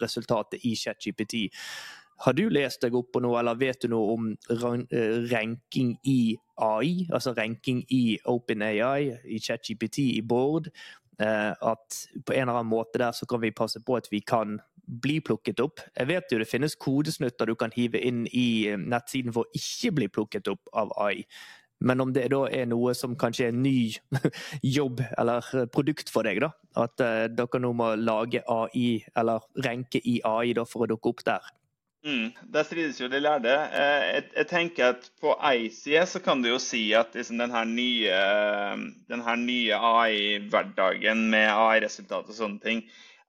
resultatet 0.01 0.65
i 0.65 0.75
ChatGPT. 0.75 1.49
Har 2.23 2.33
du 2.33 2.49
lest 2.49 2.81
deg 2.81 2.95
opp 2.95 3.11
på 3.11 3.19
noe, 3.19 3.39
eller 3.39 3.57
vet 3.59 3.81
du 3.83 3.89
noe 3.91 4.13
om 4.13 4.29
ranking 5.31 5.97
i 6.07 6.37
AI? 6.55 7.09
Altså 7.11 7.33
ranking 7.35 7.83
i 7.91 8.17
OpenAI, 8.31 9.17
i 9.27 9.39
ChatGPT, 9.43 9.99
i 10.15 10.21
Board? 10.23 10.69
Eh, 11.19 11.51
at 11.51 11.99
på 12.25 12.33
en 12.33 12.41
eller 12.41 12.59
annen 12.59 12.71
måte 12.71 12.99
der 12.99 13.11
så 13.15 13.25
kan 13.25 13.41
vi 13.41 13.53
passe 13.55 13.79
på 13.79 13.95
at 13.95 14.09
vi 14.11 14.19
kan 14.21 14.59
bli 14.85 15.19
plukket 15.23 15.61
opp. 15.63 15.79
Jeg 15.95 16.09
vet 16.11 16.31
jo 16.31 16.39
det 16.41 16.49
finnes 16.49 16.75
kodesnutter 16.75 17.49
du 17.49 17.55
kan 17.55 17.73
hive 17.75 18.01
inn 18.03 18.25
i 18.31 18.67
eh, 18.71 18.79
nettsiden 18.79 19.33
for 19.35 19.45
å 19.45 19.57
ikke 19.57 19.93
bli 19.95 20.09
plukket 20.11 20.51
opp 20.51 20.73
av 20.73 20.91
AI. 21.07 21.23
Men 21.85 22.01
om 22.01 22.11
det 22.15 22.29
da 22.31 22.45
er 22.47 22.67
noe 22.71 22.93
som 22.95 23.17
kanskje 23.19 23.49
er 23.49 23.53
en 23.53 23.63
ny 23.63 23.91
jobb 24.77 25.01
eller 25.17 25.67
produkt 25.75 26.11
for 26.11 26.27
deg, 26.27 26.39
da. 26.43 26.53
At 26.79 27.01
uh, 27.03 27.25
dere 27.27 27.59
nå 27.61 27.73
må 27.75 27.91
lage 27.99 28.41
AI, 28.47 29.03
eller 29.19 29.43
renke 29.65 29.99
i 29.99 30.21
AI 30.23 30.53
da, 30.55 30.63
for 30.67 30.85
å 30.85 30.89
dukke 30.93 31.11
opp 31.11 31.25
der. 31.27 31.51
Mm, 32.05 32.27
der 32.53 32.63
strides 32.67 32.99
jo 33.01 33.07
de 33.09 33.17
lærde. 33.17 33.49
Eh, 33.49 34.03
jeg, 34.13 34.25
jeg, 34.35 34.47
tenker 34.51 34.91
at 34.93 35.07
På 35.21 35.33
ei 35.49 35.71
så 35.73 36.19
kan 36.21 36.43
du 36.43 36.51
jo 36.51 36.59
si 36.61 36.83
at 36.93 37.15
liksom, 37.17 37.39
denne 37.41 37.63
nye, 37.65 38.19
nye 39.41 39.79
AI-hverdagen 39.79 41.23
med 41.31 41.49
AI-resultat 41.49 42.29
og 42.29 42.37
sånne 42.37 42.61
ting, 42.61 42.83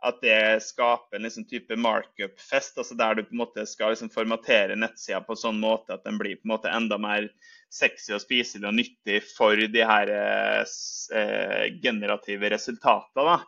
at 0.05 0.21
det 0.21 0.61
skaper 0.67 1.17
en 1.17 1.25
liksom, 1.25 1.47
type 1.49 1.73
markup-fest. 1.81 2.77
altså 2.77 2.99
Der 3.01 3.17
du 3.17 3.23
på 3.25 3.33
en 3.33 3.41
måte 3.47 3.65
skal 3.65 3.95
liksom, 3.95 4.13
formatere 4.13 4.77
nettsida 4.77 5.23
på 5.25 5.33
en 5.33 5.43
sånn 5.47 5.63
måte 5.63 5.97
at 5.97 6.05
den 6.05 6.21
blir 6.21 6.37
på 6.37 6.45
en 6.45 6.53
måte 6.59 6.69
enda 6.69 7.01
mer 7.01 7.31
sexy 7.73 8.13
og 8.13 8.21
spiselig 8.21 8.69
og 8.69 8.77
nyttig 8.77 9.23
for 9.31 9.57
de 9.57 9.89
her 9.89 10.13
eh, 10.13 11.73
generative 11.81 12.53
resultatene. 12.53 13.41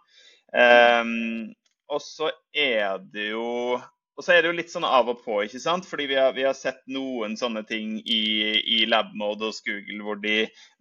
Um, 0.48 1.52
og 1.92 2.00
så 2.00 2.30
er 2.56 2.96
det 3.12 3.34
jo 3.34 3.76
og 4.18 4.24
så 4.26 4.34
er 4.34 4.42
det 4.42 4.50
jo 4.50 4.56
litt 4.58 4.72
sånn 4.72 4.86
av 4.86 5.06
og 5.12 5.20
på, 5.22 5.36
ikke 5.46 5.60
sant? 5.62 5.86
fordi 5.86 6.08
vi 6.10 6.16
har, 6.18 6.32
vi 6.34 6.42
har 6.42 6.56
sett 6.58 6.80
noen 6.90 7.36
sånne 7.38 7.62
ting 7.68 8.00
i, 8.02 8.22
i 8.58 8.78
labmode 8.90 9.46
hos 9.46 9.62
Google 9.62 10.02
hvor 10.02 10.18
de 10.18 10.40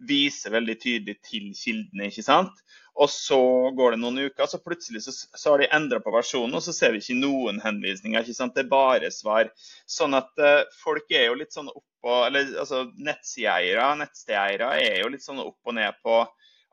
viser 0.10 0.56
veldig 0.56 0.76
tydelig 0.82 1.20
til 1.22 1.52
kildene. 1.54 2.10
ikke 2.10 2.26
sant? 2.26 2.64
Og 2.98 3.12
så 3.14 3.38
går 3.78 3.94
det 3.94 4.02
noen 4.02 4.24
uker, 4.26 4.50
så 4.50 4.58
plutselig 4.58 5.04
så, 5.06 5.14
så 5.14 5.54
har 5.54 5.62
de 5.62 5.70
endra 5.78 6.02
på 6.02 6.16
versjonen, 6.16 6.58
og 6.58 6.66
så 6.66 6.74
ser 6.74 6.96
vi 6.96 7.04
ikke 7.04 7.20
noen 7.20 7.62
henvisninger. 7.62 8.26
ikke 8.26 8.40
sant? 8.40 8.58
Det 8.58 8.66
er 8.66 8.74
bare 8.74 9.14
svar. 9.14 9.54
Sånn 9.86 10.18
at 10.18 10.34
uh, 10.42 10.66
folk 10.82 11.14
er 11.14 11.30
jo 11.30 11.38
litt 11.38 11.54
sånn 11.54 11.70
oppå 11.70 12.18
Eller 12.26 12.50
altså 12.62 12.86
nettsideeiere, 12.98 13.86
nettstedeiere 14.00 14.74
er 14.82 15.02
jo 15.04 15.14
litt 15.14 15.26
sånn 15.26 15.44
opp 15.44 15.60
og 15.68 15.78
ned 15.78 15.98
på 16.02 16.24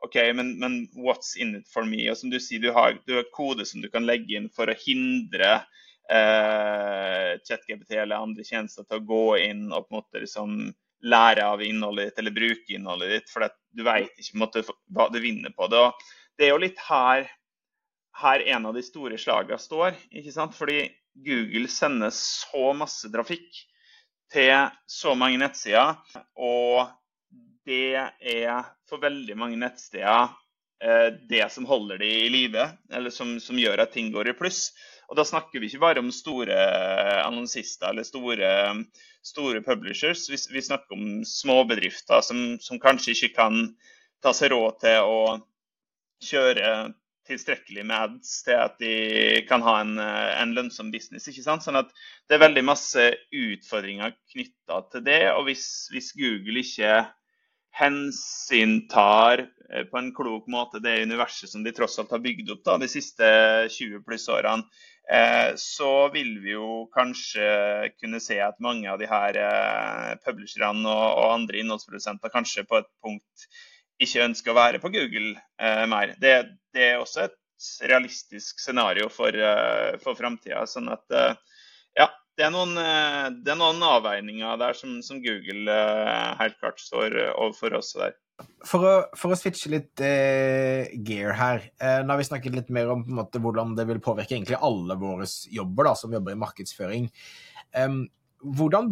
OK, 0.05 0.17
men, 0.37 0.55
men, 0.61 0.81
what's 0.97 1.35
in 1.37 1.55
it 1.59 1.69
for 1.69 1.85
me? 1.85 2.03
Og 2.09 2.17
som 2.17 2.33
du 2.33 2.39
sier, 2.41 2.61
du 2.61 2.73
har, 2.73 2.97
du 3.05 3.15
har 3.17 3.29
kode 3.33 3.65
som 3.69 3.81
du 3.81 3.89
kan 3.93 4.05
legge 4.05 4.37
inn 4.37 4.49
for 4.53 4.69
å 4.69 4.77
hindre 4.81 5.59
eh, 6.11 7.35
ChatGPT 7.45 7.97
eller 8.01 8.21
andre 8.21 8.45
tjenester 8.45 8.85
til 8.85 9.01
å 9.01 9.07
gå 9.07 9.25
inn 9.43 9.69
og 9.71 9.87
på 9.87 9.95
en 9.95 9.99
måte 10.01 10.23
liksom 10.23 10.57
lære 11.05 11.45
av 11.45 11.61
innholdet 11.61 12.09
ditt 12.09 12.21
eller 12.21 12.35
bruke 12.35 12.75
innholdet 12.75 13.11
ditt, 13.11 13.31
for 13.31 13.45
du 13.75 13.83
vet 13.85 14.21
ikke 14.21 14.41
måte, 14.41 14.63
hva 14.95 15.09
du 15.13 15.19
vinner 15.21 15.53
på 15.53 15.67
det. 15.69 15.81
Og 15.81 16.05
det 16.37 16.47
er 16.47 16.53
jo 16.53 16.61
litt 16.63 16.81
her, 16.87 17.27
her 18.21 18.45
en 18.55 18.69
av 18.71 18.77
de 18.77 18.83
store 18.85 19.19
slagene 19.21 19.61
står. 19.61 19.97
ikke 20.09 20.33
sant? 20.33 20.55
Fordi 20.57 20.87
Google 21.25 21.69
sender 21.71 22.13
så 22.15 22.71
masse 22.77 23.11
trafikk 23.13 23.61
til 24.33 24.69
så 24.89 25.13
mange 25.17 25.39
nettsider. 25.41 25.95
Og 26.41 26.87
det 27.65 27.95
er 27.97 28.65
for 28.89 29.01
veldig 29.01 29.37
mange 29.39 29.59
nettsteder 29.59 30.29
eh, 30.83 31.09
det 31.29 31.45
som 31.53 31.67
holder 31.69 32.01
de 32.01 32.11
i 32.25 32.31
live, 32.33 32.67
eller 32.93 33.13
som, 33.13 33.37
som 33.41 33.59
gjør 33.59 33.85
at 33.85 33.93
ting 33.95 34.11
går 34.13 34.31
i 34.31 34.37
pluss. 34.37 34.69
Og 35.09 35.17
da 35.19 35.25
snakker 35.27 35.61
vi 35.61 35.69
ikke 35.69 35.83
bare 35.83 36.01
om 36.01 36.11
store 36.13 36.55
annonsister 37.23 37.91
eller 37.91 38.07
store, 38.07 38.51
store 39.25 39.61
publishers. 39.65 40.25
Vi, 40.31 40.39
vi, 40.55 40.63
snakker 40.65 40.97
om 40.97 41.23
småbedrifter 41.27 42.23
som, 42.25 42.45
som 42.61 42.81
kanskje 42.81 43.13
ikke 43.15 43.33
kan 43.37 43.59
ta 44.25 44.33
seg 44.33 44.53
råd 44.55 44.79
til 44.81 45.09
å 45.09 45.19
kjøre 46.25 46.69
tilstrekkelig 47.25 47.85
med 47.89 47.97
ads 47.97 48.31
til 48.45 48.59
at 48.61 48.77
de 48.81 48.95
kan 49.49 49.63
ha 49.65 49.79
en, 49.81 49.97
en, 49.99 50.53
lønnsom 50.57 50.91
business. 50.93 51.27
ikke 51.29 51.45
sant? 51.45 51.65
Sånn 51.65 51.79
at 51.79 51.89
Det 52.29 52.37
er 52.37 52.45
veldig 52.45 52.65
masse 52.65 53.05
utfordringer 53.33 54.13
knytta 54.33 54.81
til 54.93 55.05
det. 55.05 55.21
Og 55.33 55.47
hvis, 55.49 55.65
hvis, 55.93 56.11
Google 56.17 56.61
ikke 56.61 56.99
hensyntar 57.75 59.41
eh, 59.43 59.83
på 59.89 59.99
en 59.99 60.13
klok 60.15 60.45
måte 60.47 60.79
det 60.79 61.01
universet 61.03 61.51
som 61.51 61.65
de 61.65 61.73
tross 61.75 61.97
alt 61.99 62.13
har 62.13 62.21
bygd 62.23 62.53
opp 62.53 62.61
da, 62.67 62.77
de 62.79 62.87
siste 62.87 63.25
20 63.73 64.05
pluss 64.05 64.29
årene, 64.31 64.63
Eh, 64.63 64.94
så 65.61 65.89
vil 66.13 66.31
vi 66.41 66.55
jo 66.55 66.85
kanskje 66.95 67.45
kunne 67.99 68.21
se 68.23 68.39
at 68.41 68.57
mange 68.63 68.89
av 68.89 68.97
de 68.97 69.05
her 69.09 69.37
eh, 69.37 70.11
publisherne 70.25 70.89
og 70.89 71.27
andre 71.29 71.61
innholdsprodusenter 71.61 72.33
kanskje 72.33 72.65
på 72.65 72.79
et 72.81 72.89
punkt 73.05 73.45
ikke 74.01 74.25
ønsker 74.25 74.51
å 74.51 74.57
være 74.57 74.81
på 74.81 74.89
Google 74.95 75.35
eh, 75.61 75.83
mer. 75.91 76.15
Det, 76.17 76.33
det 76.73 76.87
er 76.89 77.03
også 77.03 77.27
et 77.27 77.37
realistisk 77.87 78.59
scenario 78.59 79.07
for, 79.13 79.31
for 80.03 80.17
framtida. 80.17 80.65
Sånn 80.67 80.89
at 80.91 81.13
det 82.35 82.45
er 82.47 82.51
noen, 82.53 82.75
det 82.75 83.51
er 83.53 83.57
noen 83.59 83.81
avveininger 83.85 84.57
der 84.59 84.75
som, 84.77 84.97
som 85.05 85.21
Google 85.23 85.75
helt 86.41 86.57
klart 86.59 86.81
står 86.83 87.15
overfor 87.31 87.77
oss 87.79 87.93
der. 87.95 88.15
For 88.65 88.83
å, 88.83 88.93
for 89.15 89.31
å, 89.31 89.37
switche 89.37 89.69
litt 89.71 90.01
eh, 90.03 90.89
gear 91.05 91.35
her. 91.37 91.67
Eh, 91.79 91.99
nå 92.03 92.11
har 92.11 92.19
vi 92.19 92.27
snakket 92.27 92.55
litt 92.57 92.71
mer 92.73 92.91
om 92.95 93.03
måte, 93.19 93.39
hvordan 93.41 93.75
det 93.77 93.85
vil 93.87 94.01
påvirke 94.03 94.35
egentlig 94.35 94.57
alle 94.59 94.97
våre 94.99 95.27
jobber 95.53 95.87
da, 95.87 95.93
som 95.99 96.15
jobber 96.15 96.33
i 96.33 96.39
markedsføring. 96.41 97.05
Eh, 97.77 97.99
hvordan, 98.57 98.89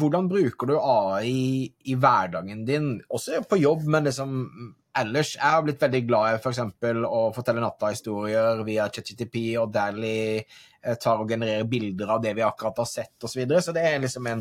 hvordan, 0.00 0.30
bruker 0.32 0.72
du 0.72 0.74
AI 0.80 1.68
i 1.86 1.98
hverdagen 2.00 2.64
din, 2.66 2.90
også 3.06 3.44
på 3.46 3.60
jobb, 3.60 3.86
men 3.92 4.08
liksom 4.08 4.34
ellers? 5.02 5.30
Jeg 5.36 5.44
har 5.44 5.62
blitt 5.66 5.82
veldig 5.82 6.02
glad 6.08 6.24
i 6.30 6.32
f.eks. 6.40 6.60
å 7.08 7.20
fortelle 7.36 7.64
natta-historier 7.64 8.64
via 8.66 8.84
ChatGTP 8.92 9.36
og 9.60 9.66
Dally 9.74 10.18
eh, 10.38 10.96
tar 11.02 11.16
og 11.22 11.30
genererer 11.30 11.70
bilder 11.70 12.08
av 12.16 12.20
det 12.24 12.32
vi 12.38 12.42
akkurat 12.46 12.78
har 12.82 12.90
sett 12.90 13.16
osv. 13.20 13.26
Så, 13.28 13.36
videre. 13.42 13.60
så 13.64 13.70
det 13.76 13.84
er 13.88 13.96
liksom 14.02 14.24
en, 14.32 14.40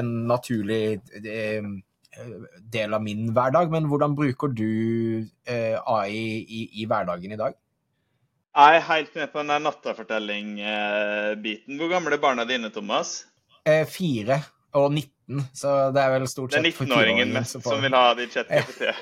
en 0.00 0.08
naturlig 0.30 0.84
eh, 1.20 1.64
del 2.76 2.90
av 2.94 3.00
min 3.04 3.22
hverdag. 3.34 3.66
Men 3.72 3.88
hvordan 3.90 4.16
bruker 4.18 4.48
du 4.52 4.70
eh, 5.46 5.76
AI 5.78 6.16
i, 6.42 6.68
i, 6.82 6.84
hverdagen 6.86 7.32
i 7.32 7.40
dag? 7.40 7.52
Jeg 8.50 8.76
er 8.76 8.88
helt 8.88 9.14
med 9.14 9.28
på 9.30 9.38
den 9.38 9.50
der 9.52 9.60
nattafortelling-biten. 9.62 11.76
Hvor 11.78 11.88
gamle 11.92 12.14
er 12.16 12.22
barna 12.22 12.44
dine, 12.48 12.70
Thomas? 12.74 13.08
Eh, 13.68 13.86
fire 13.86 14.36
og 14.74 14.92
19, 14.92 15.10
så 15.54 15.90
det 15.94 16.02
er 16.02 16.14
vel 16.16 16.26
stort 16.30 16.54
sett 16.54 16.66
for 16.74 16.90
20-åringen 16.90 17.34
mest 17.34 17.60
som 17.62 17.82
vil 17.82 17.94
ha 17.94 18.14
de 18.18 18.26
chat-GPT. 18.30 18.90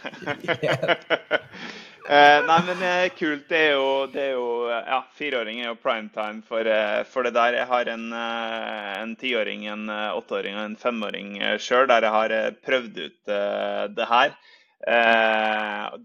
Eh, 2.08 2.38
nei, 2.40 2.56
men 2.64 2.82
eh, 2.88 3.10
kult. 3.12 3.42
Det 3.50 3.58
er 3.66 3.74
jo, 3.76 3.88
det 4.08 4.22
er 4.30 4.36
jo 4.38 4.44
Ja, 4.72 5.02
fireåring 5.18 5.58
er 5.60 5.68
jo 5.68 5.80
primetime 5.82 6.40
for, 6.48 6.64
eh, 6.64 7.02
for, 7.04 7.26
det 7.26 7.34
der. 7.36 7.58
Jeg 7.60 7.68
har 7.68 7.90
en, 7.92 8.06
en 8.16 9.12
tiåring, 9.20 9.66
en 9.68 9.90
åtteåring 9.90 10.56
og 10.56 10.64
en 10.64 10.78
femåring 10.80 11.34
sjøl, 11.60 11.84
der 11.90 12.08
jeg 12.08 12.16
har 12.16 12.34
prøvd 12.64 13.02
ut 13.04 13.34
det 13.98 14.08
her. 14.08 14.32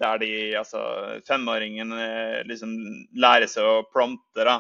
der 0.04 0.18
de, 0.18 0.32
altså 0.58 0.82
Femåringen 1.28 1.94
liksom 2.50 2.74
lærer 3.16 3.48
seg 3.48 3.64
å 3.64 3.86
prompte, 3.94 4.44
da, 4.44 4.58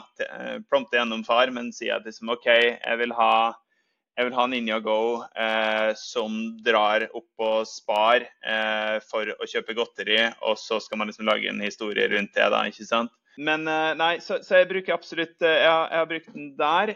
prompte 0.70 0.96
gjennom 0.96 1.26
far, 1.28 1.52
men 1.52 1.74
sier 1.74 1.98
at 1.98 2.08
liksom 2.08 2.30
OK, 2.30 2.46
jeg 2.46 3.02
vil 3.02 3.12
ha 3.18 3.34
jeg 4.14 4.28
vil 4.28 4.36
ha 4.38 4.46
Ninja 4.50 4.78
Go 4.84 5.24
eh, 5.34 5.92
som 5.98 6.38
drar 6.64 7.08
opp 7.10 7.44
og 7.44 7.66
spar 7.70 8.26
eh, 8.26 8.98
for 9.10 9.34
å 9.34 9.50
kjøpe 9.50 9.76
godteri, 9.78 10.20
og 10.46 10.60
så 10.62 10.80
skal 10.84 11.02
man 11.02 11.10
liksom 11.10 11.28
lage 11.30 11.50
en 11.50 11.64
historie 11.64 12.06
rundt 12.12 12.36
det. 12.38 12.50
da, 12.54 12.64
ikke 12.70 12.86
sant? 12.88 13.14
Men 13.38 13.66
eh, 13.68 13.94
nei, 13.98 14.14
så, 14.22 14.38
så, 14.46 14.60
jeg 14.62 14.70
bruker 14.70 14.94
absolutt 14.94 15.42
eh, 15.42 15.64
jeg, 15.64 15.66
jeg, 15.66 15.98
har 15.98 16.10
brukt 16.10 16.34
den 16.36 16.52
der. 16.60 16.94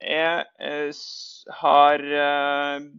jeg 0.00 0.46
eh, 0.70 1.02
har 1.60 2.04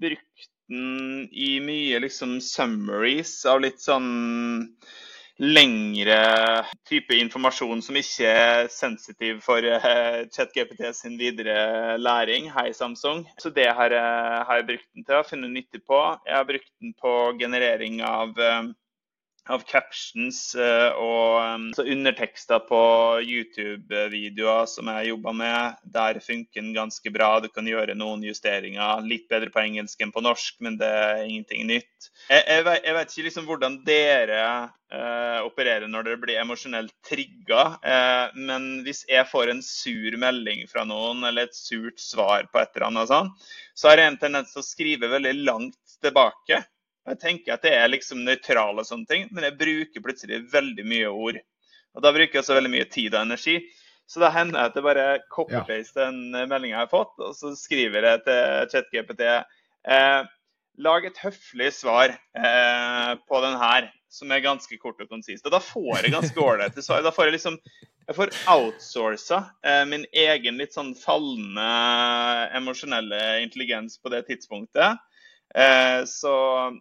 brukt 0.03 0.49
den 0.69 1.25
i 1.33 1.55
mye 1.65 2.01
liksom 2.03 2.37
summaries 2.45 3.33
av 3.49 3.63
litt 3.65 3.81
sånn 3.81 4.11
lengre 5.39 6.19
type 6.87 7.15
informasjon 7.15 7.81
som 7.83 7.95
ikke 7.95 8.27
er 8.27 8.67
sensitiv 8.73 9.39
for 9.45 9.63
uh, 9.63 10.25
ChatGPT 10.35 10.89
sin 10.95 11.15
videre 11.19 11.95
læring. 11.97 12.49
Hei, 12.51 12.73
Samsung. 12.75 13.23
Så 13.39 13.51
det 13.55 13.69
har, 13.71 13.95
uh, 13.95 14.43
har 14.47 14.59
jeg 14.59 14.67
brukt 14.73 14.89
den 14.95 15.07
til 15.07 15.19
å 15.19 15.27
finne 15.27 15.51
nytte 15.51 15.79
på. 15.79 16.01
Jeg 16.27 16.35
har 16.35 16.47
brukt 16.49 16.71
den 16.83 16.93
på 16.99 17.15
generering 17.39 18.01
av 18.03 18.35
uh, 18.35 18.67
av 19.49 19.63
captions 19.67 20.39
uh, 20.57 20.93
og 21.01 21.81
undertekster 21.81 22.61
på 22.69 22.81
YouTube-videoer 23.25 24.67
som 24.69 24.89
jeg 24.93 25.11
jobber 25.11 25.35
med. 25.41 25.79
Der 25.95 26.19
funker 26.23 26.61
den 26.61 26.73
ganske 26.75 27.13
bra. 27.13 27.31
Du 27.41 27.49
kan 27.51 27.67
gjøre 27.67 27.97
noen 27.97 28.23
justeringer. 28.25 29.03
Litt 29.05 29.27
bedre 29.31 29.51
på 29.53 29.63
engelsk 29.63 30.01
enn 30.05 30.13
på 30.15 30.23
norsk, 30.25 30.59
men 30.65 30.77
det 30.81 30.89
er 30.89 31.23
ingenting 31.25 31.67
nytt. 31.69 32.09
Jeg, 32.29 32.43
jeg, 32.45 32.65
vet, 32.67 32.83
jeg 32.85 32.97
vet, 32.99 33.13
ikke 33.13 33.27
liksom 33.29 33.49
hvordan 33.49 33.77
dere 33.87 34.41
uh, 34.93 35.39
opererer 35.47 35.89
når 35.89 36.07
dere 36.07 36.21
blir 36.21 36.41
emosjonelt 36.41 36.93
trigga, 37.05 37.63
uh, 37.81 38.37
men 38.37 38.83
hvis 38.85 39.05
jeg 39.09 39.27
får 39.29 39.53
en 39.53 39.63
sur 39.65 40.17
melding 40.21 40.65
fra 40.69 40.85
noen 40.87 41.25
eller 41.25 41.49
et 41.49 41.57
surt 41.57 42.01
svar 42.01 42.49
på 42.51 42.61
et 42.61 42.75
eller 42.75 42.89
annet, 42.91 43.11
sånn, 43.11 43.31
så 43.73 43.91
har 43.91 44.01
jeg 44.01 44.13
en 44.13 44.21
tendens 44.21 44.53
til 44.53 44.61
å 44.61 44.67
skrive 44.67 45.11
veldig 45.11 45.37
langt 45.41 45.97
tilbake. 46.03 46.63
Jeg 47.09 47.21
tenker 47.21 47.55
at 47.55 47.65
det 47.65 47.73
er 47.75 47.91
liksom 47.91 48.23
nøytrale 48.25 48.85
sånne 48.85 49.09
ting, 49.09 49.27
men 49.33 49.47
jeg 49.47 49.57
bruker 49.59 50.05
plutselig 50.05 50.43
veldig 50.51 50.85
mye 50.87 51.11
ord. 51.11 51.39
Og 51.97 52.03
Da 52.05 52.11
bruker 52.13 52.37
jeg 52.37 52.43
også 52.43 52.57
veldig 52.57 52.73
mye 52.73 52.89
tid 52.89 53.15
og 53.15 53.23
energi. 53.25 53.59
Så 54.09 54.21
da 54.21 54.31
hender 54.33 54.57
det 54.57 54.65
at 54.69 54.77
jeg 54.77 54.85
bare 54.87 55.07
copy-paste 55.33 56.01
den 56.01 56.33
meldinga 56.49 56.73
jeg 56.73 56.81
har 56.81 56.91
fått, 56.91 57.13
og 57.21 57.35
så 57.37 57.53
skriver 57.57 58.07
jeg 58.07 58.23
til 58.25 58.69
ChatGPT 58.71 59.25
eh, 59.29 60.21
Lag 60.79 61.05
et 61.05 61.17
høflig 61.19 61.67
svar 61.75 62.13
eh, 62.15 63.11
på 63.27 63.41
den 63.43 63.57
her, 63.59 63.89
som 64.09 64.31
er 64.31 64.45
ganske 64.45 64.77
kort 64.81 65.01
og 65.03 65.11
konsist. 65.11 65.43
Og 65.45 65.53
da 65.53 65.59
får 65.61 66.05
jeg 66.05 66.13
ganske 66.15 66.41
ålreite 66.41 66.81
svar. 66.85 67.03
Da 67.05 67.11
får 67.13 67.29
jeg 67.29 67.35
liksom 67.35 67.59
jeg 68.09 68.17
får 68.17 68.31
outsourca 68.49 69.43
eh, 69.61 69.83
min 69.85 70.07
egen 70.17 70.57
litt 70.57 70.73
sånn 70.73 70.95
fallende 70.97 71.65
emosjonelle 72.57 73.19
intelligens 73.43 73.99
på 74.01 74.09
det 74.09 74.23
tidspunktet. 74.31 74.97
Eh, 75.55 76.05
så 76.05 76.31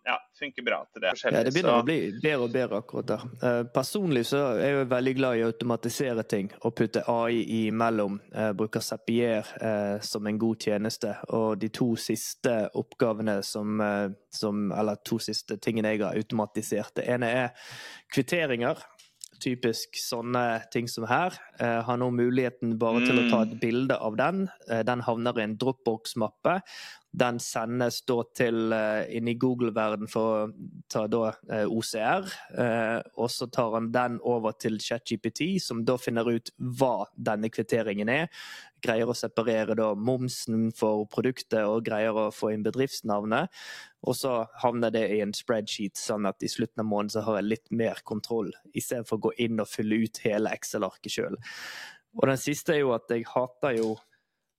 ja, 0.04 0.18
funker 0.38 0.62
bra 0.62 0.86
til 0.92 1.02
det. 1.02 1.12
Ja, 1.24 1.30
det 1.44 1.52
begynner 1.54 1.80
å 1.80 1.86
bli 1.86 1.98
bedre 2.20 2.44
og 2.44 2.52
bedre 2.52 2.80
akkurat 2.82 3.08
der. 3.08 3.24
Eh, 3.40 3.60
personlig 3.72 4.26
så 4.28 4.42
er 4.58 4.74
jeg 4.74 4.90
veldig 4.90 5.14
glad 5.16 5.38
i 5.38 5.44
å 5.46 5.48
automatisere 5.48 6.24
ting 6.28 6.50
og 6.60 6.74
putte 6.76 7.04
AI 7.08 7.40
imellom. 7.62 8.18
Jeg 8.34 8.58
bruker 8.60 8.84
Zapier 8.84 9.48
eh, 9.56 9.96
som 10.04 10.28
en 10.28 10.40
god 10.40 10.68
tjeneste. 10.68 11.14
Og 11.32 11.56
de 11.62 11.72
to 11.72 11.94
siste 12.00 12.58
oppgavene 12.76 13.38
som, 13.42 13.80
som 14.34 14.70
Eller 14.72 15.00
to 15.04 15.18
siste 15.22 15.56
tingene 15.62 15.94
jeg 15.94 16.04
har 16.04 16.18
automatisert. 16.18 16.92
Det 17.00 17.08
ene 17.08 17.32
er 17.46 17.74
kvitteringer 18.12 18.84
typisk 19.42 19.98
sånne 20.00 20.44
ting 20.72 20.88
som 20.90 21.06
her. 21.08 21.34
Eh, 21.60 21.80
har 21.86 21.98
nå 22.00 22.10
muligheten 22.14 22.76
bare 22.80 23.04
til 23.06 23.20
å 23.20 23.26
ta 23.30 23.42
et 23.44 23.56
mm. 23.56 23.60
bilde 23.62 23.98
av 23.98 24.16
den. 24.18 24.46
Eh, 24.68 24.84
den 24.86 25.04
havner 25.06 25.38
i 25.38 25.44
en 25.46 25.56
Dropbox-mappe. 25.60 26.58
Den 27.18 27.38
sendes 27.40 28.02
da 28.06 28.18
til 28.36 28.72
eh, 28.76 29.06
inn 29.16 29.30
i 29.30 29.36
Google-verden 29.40 30.10
for 30.12 30.28
å 30.28 30.48
ta 30.92 31.06
da 31.08 31.30
uh, 31.32 31.64
OCR. 31.64 32.28
Uh, 32.52 33.00
og 33.16 33.30
så 33.32 33.48
tar 33.52 33.72
han 33.78 33.88
den 33.94 34.18
over 34.28 34.52
til 34.60 34.76
ChatGPT, 34.82 35.56
som 35.64 35.80
da 35.88 35.96
finner 36.00 36.28
ut 36.28 36.52
hva 36.58 37.08
denne 37.16 37.48
kvitteringen 37.52 38.12
er. 38.12 38.28
Greier 38.84 39.08
å 39.10 39.16
separere 39.16 39.74
da 39.78 39.94
momsen 39.96 40.68
for 40.76 41.08
produktet 41.10 41.64
og 41.64 41.86
greier 41.88 42.14
å 42.14 42.28
få 42.34 42.52
inn 42.54 42.66
bedriftsnavnet. 42.66 43.48
Og 44.06 44.14
så 44.14 44.32
havner 44.62 44.92
det 44.94 45.04
i 45.10 45.20
en 45.24 45.34
spreadsheet, 45.34 45.98
sånn 45.98 46.28
at 46.30 46.44
i 46.44 46.50
slutten 46.50 46.84
av 46.84 46.86
måneden 46.86 47.16
så 47.16 47.24
har 47.26 47.40
jeg 47.40 47.48
litt 47.48 47.72
mer 47.74 48.02
kontroll, 48.06 48.52
istedenfor 48.70 49.18
å 49.18 49.24
gå 49.28 49.32
inn 49.46 49.58
og 49.62 49.70
fylle 49.70 49.98
ut 50.04 50.20
hele 50.22 50.52
Excel-arket 50.54 51.16
sjøl. 51.16 51.38
Og 52.18 52.28
den 52.30 52.40
siste 52.40 52.76
er 52.76 52.84
jo 52.84 52.94
at 52.94 53.10
jeg 53.10 53.26
hater 53.32 53.74
jo 53.80 53.96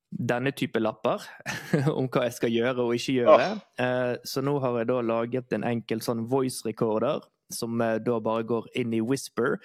denne 0.09 0.51
type 0.57 0.81
lapper 0.81 1.23
om 1.97 2.09
hva 2.09 2.25
jeg 2.27 2.35
skal 2.39 2.53
gjøre 2.53 2.85
og 2.85 2.95
ikke 2.97 3.19
gjøre. 3.21 3.49
Oh. 3.79 4.13
Så 4.27 4.43
nå 4.43 4.57
har 4.63 4.79
jeg 4.81 4.91
da 4.91 5.01
laget 5.05 5.53
en 5.55 5.67
enkel 5.69 6.03
sånn 6.03 6.25
voice 6.29 6.65
recorder 6.67 7.23
som 7.53 7.81
eh, 7.81 7.95
da 7.95 8.19
bare 8.21 8.43
går 8.43 8.69
inn 8.79 8.93
i 8.93 9.01
Whisper, 9.01 9.57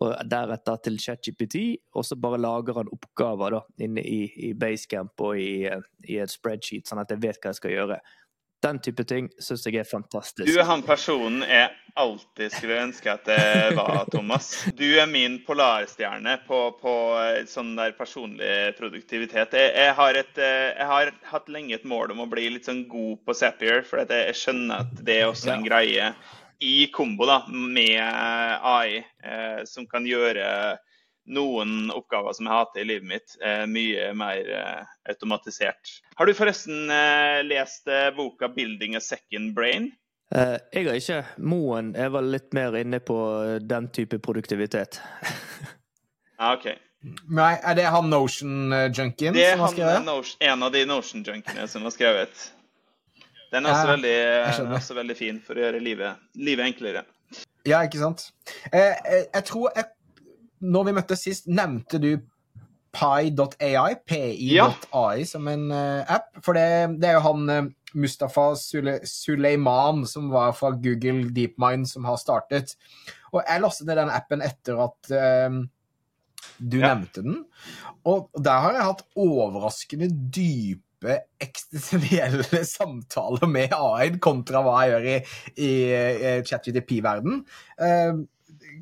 og 0.00 0.14
deretter 0.30 0.80
til 0.84 0.98
ChatGPT, 1.00 1.56
og 1.96 2.06
så 2.06 2.18
bare 2.20 2.40
lager 2.40 2.80
han 2.80 2.90
oppgaver 2.92 3.56
da 3.56 3.62
inne 3.84 4.04
i, 4.04 4.22
i 4.50 4.52
Basecamp 4.58 5.24
og 5.24 5.40
i, 5.40 5.64
eh, 5.70 5.86
i 6.08 6.20
et 6.22 6.32
spreadsheet, 6.32 6.88
sånn 6.88 7.02
at 7.02 7.12
jeg 7.12 7.22
vet 7.24 7.40
hva 7.40 7.54
jeg 7.54 7.60
skal 7.62 7.76
gjøre. 7.76 8.00
Den 8.60 8.80
type 8.84 9.04
ting 9.08 9.30
syns 9.40 9.62
jeg 9.64 9.80
er 9.80 9.88
fantastisk. 9.88 10.44
Du 10.44 10.58
er 10.60 10.66
han 10.68 10.82
personen 10.84 11.44
jeg 11.46 11.70
alltid 12.00 12.52
skulle 12.52 12.80
ønske 12.84 13.12
at 13.12 13.24
det 13.28 13.76
var, 13.76 14.04
Thomas. 14.12 14.50
Du 14.76 14.86
er 15.00 15.08
min 15.10 15.38
polarstjerne 15.46 16.36
på, 16.46 16.58
på 16.80 16.94
eh, 17.20 17.46
sånn 17.50 17.72
der 17.78 17.94
personlig 17.98 18.74
produktivitet. 18.78 19.56
Jeg, 19.56 19.72
jeg, 19.74 19.94
har 19.98 20.20
et, 20.20 20.34
eh, 20.38 20.68
jeg, 20.74 20.88
har 20.92 21.12
hatt 21.32 21.48
lenge 21.52 21.78
et 21.78 21.88
mål 21.88 22.14
om 22.14 22.24
å 22.24 22.28
bli 22.30 22.50
litt 22.54 22.68
sånn 22.68 22.84
god 22.90 23.24
på 23.26 23.36
Zapier, 23.36 23.82
for 23.86 24.04
jeg 24.04 24.36
skjønner 24.38 24.84
at 24.84 25.02
det 25.06 25.18
er 25.20 25.32
også 25.32 25.54
en 25.56 25.66
greie 25.66 26.12
i 26.60 26.76
kombo 26.92 27.24
da, 27.28 27.42
med 27.48 28.00
AI, 28.00 29.00
eh, 29.24 29.60
som 29.68 29.88
kan 29.88 30.06
gjøre 30.06 30.76
noen 31.28 31.90
oppgaver 31.94 32.34
som 32.36 32.48
jeg 32.48 32.54
hater 32.54 32.82
i 32.82 32.88
livet 32.88 33.08
mitt, 33.08 33.36
er 33.44 33.66
mye 33.70 34.10
mer 34.16 34.52
eh, 34.56 34.92
automatisert. 35.10 35.96
Har 36.18 36.26
du 36.28 36.34
forresten 36.36 36.90
eh, 36.92 37.40
lest 37.46 37.88
eh, 37.88 38.10
boka 38.16 38.48
'Building 38.48 38.96
a 38.96 39.00
Second 39.00 39.54
Brain'? 39.56 39.92
jeg 40.30 40.86
har 40.86 40.94
ikke. 40.94 41.24
Moen 41.42 41.88
er 41.98 42.12
vel 42.14 42.28
litt 42.30 42.52
mer 42.54 42.76
inne 42.78 43.00
på 43.02 43.16
den 43.66 43.88
type 43.90 44.20
produktivitet. 44.22 45.00
ah, 46.38 46.54
ok. 46.54 46.68
Nei, 47.34 47.56
Er 47.64 47.74
det 47.74 47.88
han 47.90 48.06
Notion-junkien 48.12 49.34
som 49.34 49.64
har 49.64 49.72
skrevet? 49.74 50.06
Det 50.06 50.46
er 50.46 50.52
en 50.52 50.62
av 50.62 50.70
de 50.70 50.84
Notion-junkiene 50.86 51.66
som 51.66 51.82
har 51.82 51.94
skrevet. 51.96 52.44
Den 53.50 53.66
er 53.66 53.72
også, 53.72 53.82
ja, 53.82 53.90
veldig, 53.90 54.14
er 54.70 54.74
også 54.76 54.94
veldig 55.00 55.16
fin 55.18 55.40
for 55.42 55.58
å 55.58 55.64
gjøre 55.64 55.80
livet, 55.82 56.22
livet 56.38 56.68
enklere. 56.68 57.02
Ja, 57.66 57.82
ikke 57.82 57.98
sant. 57.98 58.28
jeg, 58.70 59.26
jeg 59.34 59.44
tror 59.50 59.72
jeg 59.74 59.90
når 60.60 60.86
vi 60.86 60.94
møttes 60.96 61.24
sist, 61.26 61.48
nevnte 61.50 62.00
du 62.02 62.12
Pi.ai, 62.90 63.94
PI.ai, 64.06 65.24
som 65.28 65.46
en 65.46 65.68
uh, 65.70 66.02
app. 66.10 66.32
For 66.42 66.58
det, 66.58 66.96
det, 66.98 67.10
er 67.10 67.18
jo 67.18 67.26
han 67.28 67.50
uh, 67.50 67.68
Mustafa 67.94 68.48
Sule 68.58 68.98
Suleiman, 69.06 70.02
som 70.10 70.30
var 70.32 70.56
fra 70.58 70.72
Google 70.74 71.30
DeepMind, 71.34 71.86
som 71.90 72.08
har 72.08 72.18
startet. 72.18 72.74
Og 73.30 73.44
jeg 73.44 73.62
lastet 73.62 73.86
ned 73.86 74.00
den 74.00 74.10
appen 74.10 74.42
etter 74.42 74.82
at 74.88 75.12
uh, 75.14 75.60
du 76.58 76.80
ja. 76.80 76.90
nevnte 76.90 77.22
den. 77.26 77.44
Og 78.10 78.26
der 78.34 78.66
har 78.66 78.74
jeg 78.74 78.88
hatt 78.90 79.06
overraskende 79.14 80.10
dype 80.10 81.20
eksistensielle 81.40 82.64
samtaler 82.74 83.46
med 83.48 83.72
AI 83.76 84.10
kontra 84.20 84.64
hva 84.66 84.82
jeg 84.82 84.90
gjør 84.92 85.08
i, 85.08 85.16
i, 85.54 85.70
i 85.70 86.34
ChatGTP-verden. 86.50 87.44
Uh, 87.78 88.26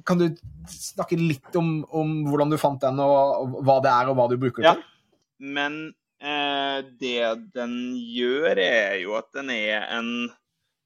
kan 0.07 0.21
du 0.21 0.27
snakke 0.73 1.19
litt 1.21 1.55
om, 1.59 1.83
om, 1.89 2.19
hvordan 2.29 2.53
du 2.53 2.59
fant 2.61 2.83
den, 2.83 3.01
og 3.03 3.63
hva 3.67 3.79
det 3.85 3.93
er, 3.93 4.11
og 4.11 4.19
hva 4.19 4.29
du 4.31 4.37
bruker 4.41 4.65
den 4.65 4.79
til? 4.79 4.85
Men 5.55 5.79
eh, 6.21 6.81
det 7.01 7.23
den 7.55 7.75
gjør, 8.13 8.59
er 8.59 8.99
jo 9.03 9.17
at 9.21 9.31
den 9.37 9.55
er 9.55 9.89
en 9.99 10.13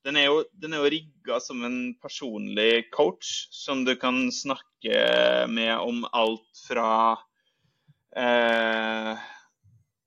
den 0.03 0.17
er, 0.19 0.25
jo, 0.27 0.41
den 0.59 0.73
er 0.75 0.83
jo 0.83 0.91
rigga 0.91 1.37
som 1.39 1.61
en 1.63 1.77
personlig 2.03 2.89
coach 2.91 3.47
som 3.55 3.85
du 3.87 3.93
kan 3.95 4.25
snakke 4.35 4.97
med 5.47 5.77
om 5.79 6.03
alt 6.11 6.65
fra 6.67 6.89
eh, 8.19 9.13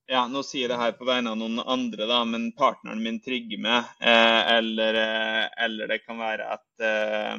ja, 0.06 0.26
Nå 0.30 0.42
sier 0.46 0.66
jeg 0.66 0.72
det 0.74 0.80
her 0.80 0.92
på 0.98 1.06
vegne 1.08 1.32
av 1.32 1.40
noen 1.40 1.62
andre, 1.64 2.06
da, 2.06 2.20
men 2.28 2.50
partneren 2.58 3.02
min 3.02 3.18
trigger 3.24 3.58
med. 3.62 3.88
Eh, 3.98 4.42
eller, 4.58 5.00
eh, 5.00 5.46
eller, 5.66 5.90
det 5.90 6.04
kan 6.04 6.20
være 6.20 6.46
at 6.56 6.84
eh, 6.86 7.34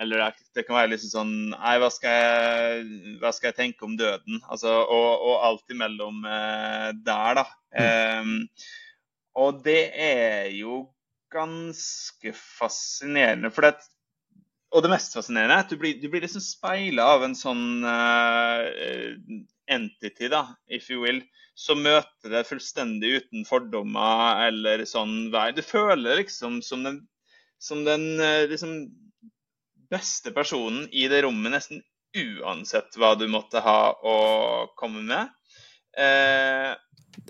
eller 0.00 0.32
det 0.56 0.64
kan 0.64 0.78
være 0.78 0.94
liksom 0.94 1.12
sånn 1.12 1.32
Nei, 1.52 1.74
hva 1.82 1.90
skal 1.92 2.14
jeg, 2.16 3.00
hva 3.20 3.32
skal 3.36 3.50
jeg 3.50 3.58
tenke 3.58 3.84
om 3.86 3.98
døden? 4.00 4.40
Altså, 4.48 4.72
og, 4.82 5.10
og 5.28 5.44
alt 5.48 5.74
imellom 5.74 6.24
eh, 6.24 6.88
der, 7.04 7.42
da. 7.42 7.46
Mm. 7.76 8.30
Um, 8.30 8.70
og 9.40 9.60
det 9.64 9.82
er 9.94 10.48
jo 10.56 10.82
ganske 11.30 12.32
fascinerende. 12.34 13.52
For 13.54 13.68
det, 13.68 13.76
og 14.74 14.84
det 14.84 14.92
mest 14.92 15.14
fascinerende 15.14 15.58
er 15.58 15.66
at 15.66 15.72
du 15.72 15.78
blir, 15.80 16.00
du 16.00 16.08
blir 16.10 16.24
liksom 16.24 16.42
speila 16.44 17.06
av 17.16 17.26
en 17.26 17.36
sånn 17.38 17.84
uh, 17.86 18.66
entity, 19.70 20.30
da, 20.32 20.46
if 20.66 20.88
you 20.90 21.04
will, 21.04 21.20
som 21.58 21.82
møter 21.84 22.32
deg 22.32 22.48
fullstendig 22.48 23.12
uten 23.20 23.46
fordommer 23.46 24.46
eller 24.48 24.86
sånn 24.88 25.28
vei. 25.34 25.50
Du 25.54 25.62
føler 25.66 26.22
liksom 26.22 26.60
som 26.64 26.88
den, 26.88 27.02
som 27.62 27.84
den 27.86 28.14
uh, 28.22 28.48
liksom 28.50 28.80
beste 29.90 30.32
personen 30.36 30.86
i 30.92 31.08
det 31.10 31.24
rommet 31.26 31.56
nesten 31.56 31.82
uansett 32.16 32.96
hva 32.98 33.14
du 33.18 33.26
måtte 33.30 33.62
ha 33.62 33.80
å 33.94 34.16
komme 34.78 35.02
med. 35.06 35.34
Eh, 35.98 36.72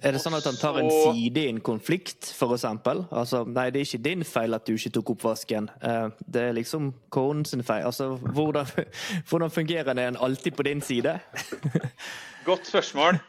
er 0.00 0.14
det 0.14 0.20
sånn 0.22 0.36
at 0.36 0.46
han 0.48 0.58
tar 0.58 0.78
en 0.80 0.90
side 0.90 1.42
i 1.42 1.48
en 1.50 1.60
konflikt, 1.64 2.30
f.eks.? 2.32 2.64
Altså, 2.64 3.42
nei, 3.48 3.68
det 3.72 3.80
er 3.80 3.88
ikke 3.88 4.04
din 4.04 4.24
feil 4.28 4.56
at 4.56 4.68
du 4.68 4.74
ikke 4.74 4.92
tok 4.96 5.14
oppvasken. 5.16 5.68
Eh, 5.84 6.06
det 6.24 6.44
er 6.48 6.56
liksom 6.56 6.92
konen 7.12 7.44
sin 7.48 7.64
feil. 7.66 7.86
Altså, 7.88 8.14
hvordan, 8.20 8.68
hvordan 9.28 9.52
fungerer 9.52 9.96
det 9.96 10.06
en 10.08 10.20
alltid 10.20 10.56
på 10.56 10.68
din 10.68 10.84
side? 10.84 11.18
Godt 12.48 12.70
spørsmål. 12.70 13.20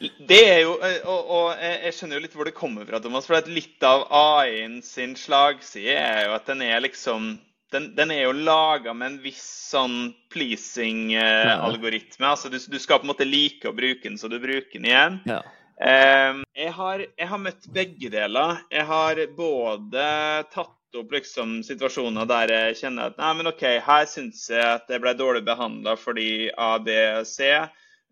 Det 0.00 0.40
er 0.48 0.62
jo, 0.64 0.76
eh, 0.86 1.00
og, 1.04 1.30
og, 1.30 1.46
jeg 1.60 1.94
skjønner 1.96 2.18
jo 2.18 2.24
litt 2.24 2.36
hvor 2.38 2.48
det 2.48 2.56
kommer 2.56 2.86
fra, 2.88 3.02
Thomas. 3.02 3.28
For 3.28 3.50
litt 3.50 3.82
av 3.86 4.06
AI-en 4.08 4.80
sin 4.86 5.16
slagside 5.18 5.98
er 5.98 6.26
jo 6.28 6.36
at 6.38 6.46
den 6.50 6.64
er 6.66 6.82
liksom 6.84 7.34
den, 7.72 7.94
den 7.94 8.10
er 8.10 8.24
jo 8.24 8.34
laga 8.34 8.94
med 8.96 9.12
en 9.12 9.20
viss 9.22 9.44
sånn 9.70 10.12
pleasing-algoritme. 10.32 12.26
altså 12.26 12.50
du, 12.50 12.58
du, 12.58 12.78
skal 12.82 13.00
på 13.00 13.06
en 13.06 13.12
måte 13.12 13.28
like 13.28 13.70
å 13.70 13.76
bruke 13.76 14.08
den, 14.08 14.18
så 14.18 14.30
du 14.30 14.38
bruker 14.42 14.76
den 14.78 14.88
igjen. 14.90 15.20
Ja. 15.30 15.40
Eh, 15.80 16.42
jeg, 16.58 16.72
har, 16.76 17.04
jeg, 17.06 17.28
har, 17.30 17.40
møtt 17.40 17.70
begge 17.72 18.10
deler. 18.12 18.60
Jeg 18.72 18.84
har 18.90 19.22
både 19.36 20.06
tatt 20.52 20.98
opp 20.98 21.12
liksom 21.14 21.60
situasjoner 21.62 22.26
der 22.26 22.52
jeg 22.52 22.80
kjenner 22.82 23.12
at 23.12 23.20
nei, 23.20 23.30
men 23.38 23.52
OK, 23.52 23.62
her 23.86 24.08
syns 24.10 24.48
jeg 24.50 24.64
at 24.64 24.90
jeg 24.90 25.02
ble 25.02 25.14
dårlig 25.14 25.44
behandla 25.46 25.94
fordi 26.00 26.50
A, 26.58 26.72
B, 26.82 26.96
C. 27.28 27.52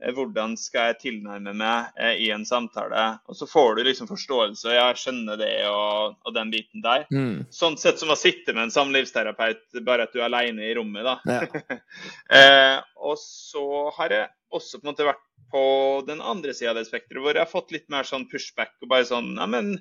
Eh, 0.03 0.13
hvordan 0.15 0.57
skal 0.61 0.93
jeg 0.93 0.99
tilnærme 1.03 1.55
meg 1.59 1.93
eh, 1.99 2.15
i 2.23 2.31
en 2.35 2.45
samtale? 2.47 3.19
Og 3.27 3.35
så 3.39 3.49
får 3.51 3.77
du 3.77 3.85
liksom 3.89 4.09
forståelse, 4.11 4.69
og 4.71 4.77
jeg 4.77 5.01
skjønner 5.03 5.41
det 5.41 5.53
og, 5.71 6.17
og 6.25 6.35
den 6.37 6.53
biten 6.55 6.85
der. 6.85 7.07
Mm. 7.11 7.47
Sånn 7.51 7.79
sett 7.81 7.99
som 7.99 8.13
å 8.15 8.19
sitte 8.19 8.55
med 8.55 8.69
en 8.69 8.75
samlivsterapeut, 8.75 9.65
bare 9.87 10.07
at 10.07 10.13
du 10.15 10.21
er 10.21 10.29
alene 10.31 10.69
i 10.69 10.75
rommet, 10.79 11.03
da. 11.09 11.19
Ja. 11.27 11.79
eh, 12.39 12.77
og 12.99 13.19
så 13.21 13.65
har 13.99 14.15
jeg 14.15 14.29
også 14.55 14.79
på 14.81 14.87
en 14.87 14.93
måte 14.93 15.09
vært 15.09 15.25
på 15.53 15.61
den 16.05 16.21
andre 16.21 16.53
sida 16.57 16.75
av 16.75 16.77
det 16.79 16.87
spekteret, 16.89 17.23
hvor 17.25 17.33
jeg 17.37 17.41
har 17.41 17.49
fått 17.51 17.71
litt 17.73 17.87
mer 17.93 18.05
sånn 18.05 18.27
pushback. 18.29 18.75
og 18.85 18.91
bare 18.91 19.07
sånn, 19.09 19.35
ja, 19.39 19.47
men 19.49 19.79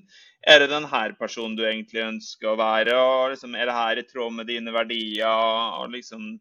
Er 0.47 0.61
det 0.63 0.69
den 0.71 0.85
her 0.87 1.11
personen 1.19 1.57
du 1.57 1.63
egentlig 1.67 2.05
ønsker 2.05 2.53
å 2.53 2.57
være? 2.59 2.93
og 2.95 3.33
liksom, 3.33 3.55
Er 3.55 3.65
det 3.67 3.75
her 3.75 3.99
i 3.99 4.05
tråd 4.07 4.33
med 4.37 4.47
dine 4.47 4.71
verdier? 4.71 5.27
og 5.27 5.91
liksom 5.91 6.37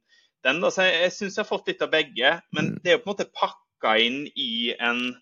den 0.47 0.61
da, 0.63 0.71
så 0.71 0.85
Jeg, 0.87 1.01
jeg 1.03 1.13
syns 1.17 1.37
jeg 1.37 1.43
har 1.43 1.49
fått 1.51 1.67
litt 1.73 1.83
av 1.83 1.91
begge, 1.91 2.37
men 2.55 2.65
Mm. 2.71 2.79
det 2.85 2.93
er 2.93 2.97
jo 2.99 3.03
på 3.03 3.11
en 3.11 3.15
måte 3.17 3.31
pakka 3.35 3.66
inn 4.03 4.27
i 4.37 4.75
en 4.81 5.17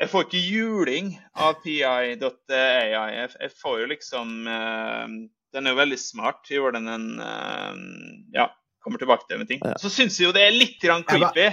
Jeg 0.00 0.10
får 0.12 0.24
ikke 0.28 0.40
juling 0.44 1.10
av 1.34 1.58
PI.ai. 1.64 2.14
Jeg, 2.14 3.30
jeg 3.40 3.50
får 3.58 3.80
jo 3.80 3.86
liksom 3.90 4.46
eh, 4.46 5.06
Den 5.54 5.66
er 5.66 5.74
jo 5.74 5.80
veldig 5.80 5.98
smart. 5.98 6.46
i 6.50 6.58
hvordan 6.58 6.86
den 6.86 6.94
en 6.94 7.20
eh, 7.20 8.40
Ja, 8.40 8.48
kommer 8.84 8.98
tilbake 8.98 9.26
til 9.28 9.38
med 9.38 9.48
ting. 9.48 9.60
Så 9.78 9.90
syns 9.90 10.18
jeg 10.20 10.28
jo 10.30 10.32
det 10.36 10.46
er 10.46 10.54
litt 10.54 10.78
grann 10.82 11.04
creepy 11.04 11.50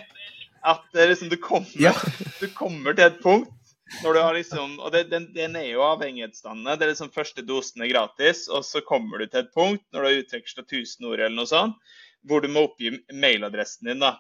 at 0.66 0.96
eh, 0.96 1.10
liksom, 1.10 1.30
du, 1.30 1.38
kommer, 1.38 1.70
Ja. 1.78 1.94
du 2.42 2.48
kommer 2.54 2.94
til 2.94 3.06
et 3.06 3.22
punkt 3.22 3.52
når 4.02 4.14
du 4.14 4.20
har 4.20 4.34
liksom, 4.34 4.80
og 4.82 4.92
det, 4.96 5.04
den, 5.12 5.28
den 5.36 5.56
er 5.60 5.68
jo 5.70 5.84
avhengighetsdannende. 5.86 6.74
Det 6.78 6.88
er 6.88 6.92
liksom 6.96 7.12
Første 7.14 7.44
dosen 7.46 7.84
er 7.86 7.92
gratis, 7.92 8.48
og 8.50 8.66
så 8.66 8.82
kommer 8.82 9.22
du 9.22 9.28
til 9.28 9.44
et 9.44 9.52
punkt 9.54 9.84
når 9.94 10.02
du 10.02 10.08
har 10.08 10.22
utveksla 10.24 10.64
1000 10.66 11.06
ord 11.06 11.20
eller 11.20 11.36
noe 11.38 11.50
sånt, 11.50 11.78
hvor 12.26 12.42
du 12.42 12.50
må 12.50 12.66
oppgi 12.66 12.96
mailadressen 13.14 13.92
din. 13.92 14.02
da. 14.02 14.16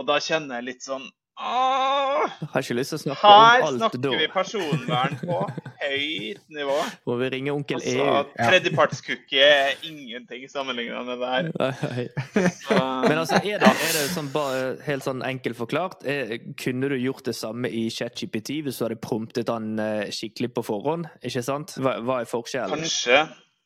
Og 0.00 0.08
da 0.08 0.20
kjenner 0.22 0.60
jeg 0.60 0.72
litt 0.72 0.86
sånn 0.86 1.10
Åh, 1.42 2.28
har 2.52 2.60
ikke 2.60 2.74
lyst 2.76 2.92
til 2.92 2.98
å 2.98 3.02
snakke 3.06 3.28
om 3.28 3.38
her 3.40 3.62
alt 3.64 3.78
snakker 3.80 4.00
da. 4.04 4.10
vi 4.20 4.26
personvern 4.30 5.14
på 5.22 5.38
høyt 5.80 6.42
nivå. 6.52 6.74
Må 7.08 7.16
vi 7.22 7.30
ringe 7.32 7.54
onkel 7.56 7.80
E 7.80 7.94
Altså? 8.04 8.34
Tredjepartscookie 8.36 9.46
er 9.46 9.80
ingenting 9.88 10.44
sammenligna 10.52 11.00
med 11.08 11.22
det 11.24 11.30
her. 11.32 11.48
Så, 12.60 12.76
Men 13.08 13.16
altså, 13.16 13.40
er 13.40 13.64
det, 13.64 13.70
er 13.72 13.96
det 13.96 14.04
sånn 14.12 14.28
bare 14.34 14.60
helt 14.86 15.08
sånn 15.08 15.24
enkelt 15.26 15.58
forklart? 15.58 16.04
Er, 16.04 16.36
kunne 16.60 16.92
du 16.92 16.98
gjort 17.00 17.24
det 17.26 17.34
samme 17.38 17.72
i 17.72 17.86
ChatGPT 17.90 18.60
hvis 18.66 18.78
du 18.78 18.86
hadde 18.86 19.00
promptet 19.02 19.50
han 19.50 19.72
eh, 19.82 20.12
skikkelig 20.12 20.52
på 20.58 20.66
forhånd? 20.68 21.08
Ikke 21.24 21.42
sant? 21.48 21.78
Hva, 21.80 21.96
hva 22.04 22.20
er 22.22 22.28
forskjellen? 22.30 22.76
Kanskje. 22.76 23.24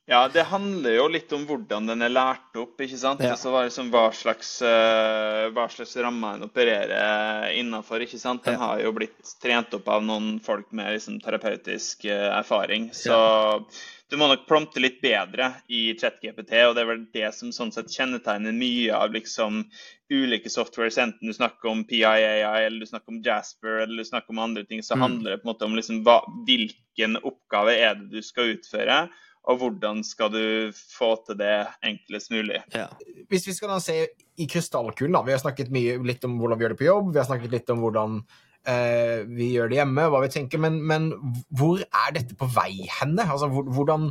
Ja, 0.08 0.28
det 0.30 0.44
handler 0.46 0.92
jo 0.94 1.08
litt 1.10 1.32
om 1.34 1.42
hvordan 1.48 1.88
den 1.90 2.02
er 2.06 2.12
lært 2.14 2.54
opp. 2.60 2.76
ikke 2.78 2.98
sant? 3.00 3.20
Ja. 3.24 3.32
Altså 3.34 3.50
liksom, 3.56 3.88
hva, 3.90 4.04
slags, 4.14 4.52
eh, 4.62 5.48
hva 5.50 5.64
slags 5.68 5.96
rammer 5.98 6.36
en 6.36 6.46
opererer 6.46 7.50
innafor. 7.58 8.06
sant? 8.16 8.44
Den 8.44 8.54
Ja. 8.54 8.58
har 8.60 8.80
jo 8.84 8.92
blitt 8.92 9.34
trent 9.42 9.74
opp 9.74 9.88
av 9.88 10.02
noen 10.04 10.40
folk 10.40 10.70
med 10.72 10.92
liksom, 10.94 11.20
terapeutisk 11.20 12.04
eh, 12.04 12.30
erfaring. 12.38 12.90
Så 12.94 13.64
du 14.08 14.16
må 14.16 14.28
nok 14.28 14.46
prompte 14.46 14.78
litt 14.78 15.00
bedre 15.02 15.56
i 15.68 15.92
ChatGPT, 15.98 16.52
og 16.68 16.76
det 16.76 16.82
er 16.84 16.86
vel 16.86 17.06
det 17.12 17.34
som 17.34 17.50
sånn 17.50 17.72
sett 17.74 17.90
kjennetegner 17.90 18.54
mye 18.54 18.94
av 18.94 19.10
liksom 19.10 19.64
ulike 20.08 20.46
softwares, 20.48 20.98
enten 21.02 21.26
du 21.26 21.32
snakker 21.34 21.68
om 21.68 21.82
PIAI, 21.84 22.62
eller 22.66 22.78
du 22.78 22.86
snakker 22.86 23.08
om 23.08 23.20
Jasper, 23.24 23.82
eller 23.82 23.96
du 23.96 24.04
snakker 24.04 24.30
om 24.30 24.38
andre 24.38 24.62
ting, 24.62 24.78
så 24.82 24.94
Mm. 24.94 25.00
handler 25.02 25.30
det 25.34 25.42
på 25.42 25.48
en 25.48 25.54
måte 25.54 25.64
om 25.66 25.74
liksom 25.74 26.04
hva, 26.04 26.20
hvilken 26.46 27.16
oppgave 27.24 27.74
er 27.74 27.94
det 27.96 28.10
du 28.12 28.22
skal 28.22 28.54
utføre, 28.54 29.08
og 29.46 29.60
hvordan 29.60 30.02
skal 30.06 30.32
du 30.34 30.72
få 30.74 31.12
til 31.26 31.38
det 31.38 31.54
enklest 31.86 32.32
mulig. 32.34 32.58
Ja. 32.74 32.88
Hvis 33.30 33.46
vi 33.46 33.54
skal 33.54 33.70
da 33.70 33.78
se 33.82 34.00
i 34.36 34.48
krystallkulen, 34.50 35.14
da. 35.14 35.22
Vi 35.26 35.34
har 35.34 35.42
snakket 35.42 35.70
mye, 35.74 36.00
litt 36.06 36.24
om 36.26 36.34
hvordan 36.40 36.58
vi 36.58 36.66
gjør 36.66 36.74
det 36.74 36.80
på 36.80 36.88
jobb, 36.88 37.12
vi 37.14 37.22
har 37.22 37.28
snakket 37.28 37.54
litt 37.54 37.70
om 37.72 37.84
hvordan 37.84 38.18
eh, 38.66 39.22
vi 39.30 39.52
gjør 39.54 39.70
det 39.70 39.78
hjemme, 39.80 40.08
hva 40.10 40.24
vi 40.24 40.32
tenker, 40.34 40.62
men, 40.62 40.80
men 40.82 41.12
hvor 41.54 41.84
er 41.84 42.16
dette 42.16 42.36
på 42.38 42.50
vei 42.56 42.88
henne? 42.98 43.22
Altså, 43.22 43.48
hvordan, 43.50 44.10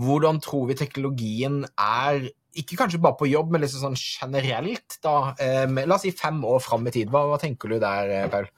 hvordan 0.00 0.40
tror 0.44 0.70
vi 0.70 0.78
teknologien 0.80 1.62
er 1.76 2.30
ikke 2.56 2.78
kanskje 2.80 3.02
bare 3.04 3.18
på 3.20 3.28
jobb, 3.28 3.52
men 3.52 3.62
liksom 3.62 3.84
sånn 3.84 4.00
generelt, 4.00 4.96
da. 5.04 5.34
Eh, 5.36 5.66
med, 5.68 5.90
la 5.90 6.00
oss 6.00 6.06
si 6.08 6.14
fem 6.16 6.40
år 6.48 6.62
fram 6.64 6.88
i 6.88 6.94
tid. 6.94 7.12
Hva, 7.12 7.26
hva 7.28 7.40
tenker 7.42 7.68
du 7.68 7.78
der, 7.82 8.16
eh, 8.16 8.30
Paul? 8.32 8.48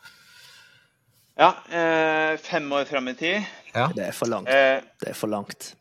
Ja, 1.38 1.52
eh, 1.70 2.36
fem 2.42 2.72
år 2.72 2.84
fram 2.84 3.08
i 3.08 3.14
tid. 3.14 3.42
Det 3.94 4.08
er 4.08 4.12
for 4.16 4.26
langt. 4.26 4.48
Eh, 4.50 4.80
Det 5.00 5.12
er 5.12 5.14
for 5.14 5.30
langt. 5.30 5.74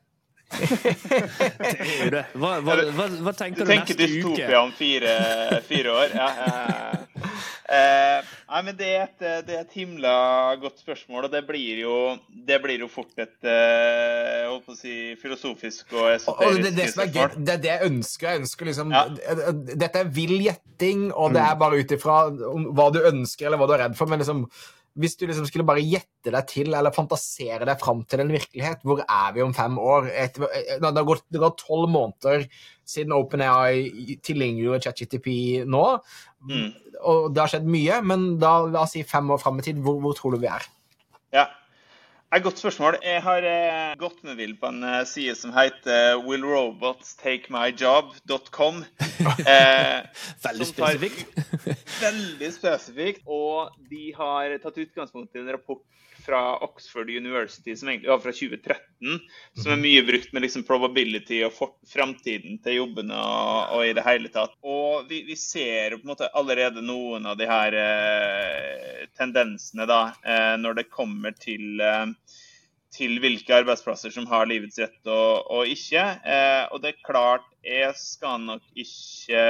det 0.59 2.11
det. 2.13 2.21
Hva, 2.39 2.53
hva, 2.63 2.75
hva, 2.95 3.07
hva 3.19 3.33
du 3.33 3.39
tenker 3.39 3.65
du 3.65 3.67
tenker 3.67 3.97
neste 3.97 3.97
dystopia 3.99 4.61
om 4.61 4.69
fire, 4.71 5.15
fire 5.67 5.91
år? 5.91 6.13
Ja. 6.15 6.27
Eh, 6.37 7.73
eh, 7.77 8.29
nei, 8.53 8.61
men 8.63 8.77
det 8.79 8.91
er, 8.93 9.09
et, 9.09 9.25
det 9.47 9.57
er 9.57 9.65
et 9.65 9.75
himla 9.75 10.13
godt 10.61 10.79
spørsmål, 10.85 11.27
og 11.27 11.33
det 11.33 11.41
blir 11.49 11.81
jo, 11.81 11.97
det 12.47 12.61
blir 12.63 12.85
jo 12.85 12.87
fort 12.93 13.11
et 13.19 13.49
eh, 13.49 14.45
holdt 14.47 14.69
på 14.69 14.77
å 14.77 14.79
si, 14.79 14.95
filosofisk 15.19 15.97
og 15.97 16.05
Og 16.05 16.13
esoterisk 16.15 16.61
det, 16.63 16.71
er 16.71 16.79
det, 16.79 16.87
som 16.93 17.03
er 17.03 17.11
gøy, 17.17 17.37
det 17.41 17.55
er 17.57 17.61
det 17.65 17.73
jeg 17.73 17.91
ønsker. 17.91 18.29
Jeg 18.29 18.43
ønsker 18.45 18.71
liksom, 18.71 18.95
Ja. 18.95 19.03
Dette 19.73 20.05
er 20.05 20.15
vill 20.21 20.37
gjetting, 20.45 21.09
og 21.11 21.35
det 21.35 21.43
er 21.43 21.59
bare 21.59 21.81
ut 21.81 21.97
ifra 21.97 22.21
hva 22.31 22.89
du 22.93 23.01
ønsker 23.03 23.49
eller 23.49 23.59
hva 23.59 23.67
du 23.67 23.75
er 23.75 23.87
redd 23.87 23.99
for. 23.99 24.07
Men 24.07 24.23
liksom, 24.23 24.45
hvis 24.97 25.15
du 25.19 25.25
liksom 25.27 25.45
skulle 25.47 25.65
bare 25.67 25.83
gjette 25.85 26.31
deg 26.33 26.47
til 26.49 26.73
eller 26.73 26.93
fantasere 26.95 27.67
deg 27.69 27.77
fram 27.81 28.01
til 28.09 28.23
en 28.23 28.31
virkelighet, 28.33 28.81
hvor 28.87 29.03
er 29.03 29.35
vi 29.35 29.43
om 29.45 29.53
fem 29.55 29.77
år? 29.77 30.09
Et, 30.09 30.39
det 30.41 30.81
har 30.81 31.05
gått 31.07 31.23
det 31.29 31.39
har 31.39 31.49
gått 31.49 31.63
tolv 31.67 31.89
måneder 31.93 32.47
siden 32.87 33.13
OpenAI 33.15 34.17
tilgjengeliggjorde 34.25 34.83
ChatGTP 34.87 35.29
nå, 35.69 35.85
Mm. 36.47 36.67
og 37.09 37.33
det 37.33 37.41
har 37.41 37.49
skjedd 37.49 37.65
mye. 37.67 37.95
Men 38.05 38.37
da, 38.39 38.51
la 38.69 38.83
oss 38.85 38.93
si 38.93 39.01
fem 39.03 39.29
år 39.33 39.39
fram 39.41 39.57
i 39.59 39.63
tid, 39.65 39.79
hvor, 39.83 39.97
hvor 40.03 40.13
tror 40.15 40.35
du 40.35 40.43
vi 40.43 40.51
er? 40.51 40.67
Ja. 41.33 41.47
Et 42.35 42.43
godt 42.43 42.59
spørsmål. 42.59 42.97
Jeg 43.07 43.21
har 43.23 43.45
eh, 43.47 43.93
gått 43.95 44.17
med 44.27 44.35
vill 44.35 44.57
på 44.59 44.67
en 44.67 44.81
eh, 44.83 45.05
side 45.07 45.31
som 45.39 45.53
heter 45.55 46.17
willrobotstakemyjob.com. 46.25 48.81
Eh, 49.47 50.03
Veldig 50.43 50.67
spesifikt. 50.67 51.23
Veldig 52.07 52.49
spesifikt. 52.53 53.21
Og 53.31 53.69
de 53.89 54.13
har 54.17 54.57
tatt 54.59 54.77
utgangspunkt 54.83 55.35
i 55.35 55.39
en 55.39 55.51
rapport 55.55 55.81
fra 56.27 56.41
Oxford 56.65 57.09
University 57.09 57.73
som 57.79 57.89
egentlig 57.89 58.11
var 58.11 58.19
fra 58.23 58.33
2013, 58.35 59.19
som 59.63 59.71
er 59.73 59.79
mye 59.81 60.03
brukt 60.07 60.33
med 60.35 60.43
liksom 60.43 60.65
probability 60.67 61.39
og 61.47 61.53
for- 61.55 61.75
framtiden 61.87 62.59
til 62.65 62.81
jobbene 62.81 63.15
og, 63.15 63.77
og 63.77 63.85
i 63.87 63.93
det 63.95 64.03
hele 64.05 64.31
tatt. 64.33 64.53
Og 64.67 65.07
vi, 65.09 65.21
vi 65.29 65.37
ser 65.39 65.95
på 65.95 66.03
en 66.03 66.11
måte 66.11 66.29
allerede 66.35 66.83
noen 66.83 67.25
av 67.31 67.39
de 67.39 67.47
her 67.49 67.79
eh, 67.79 69.07
tendensene 69.17 69.87
da, 69.89 70.01
eh, 70.27 70.55
når 70.59 70.81
det 70.81 70.89
kommer 70.93 71.35
til 71.39 71.79
eh, 71.81 72.05
til 72.93 73.17
hvilke 73.21 73.53
arbeidsplasser 73.53 74.13
som 74.13 74.27
har 74.29 74.47
livets 74.49 74.79
rett 74.79 75.09
og, 75.11 75.47
og 75.51 75.69
ikke. 75.69 76.03
Eh, 76.23 76.63
og 76.71 76.81
det 76.83 76.93
er 76.93 77.05
klart, 77.07 77.45
jeg 77.67 77.91
skal 77.99 78.39
nok 78.45 78.63
ikke 78.79 79.41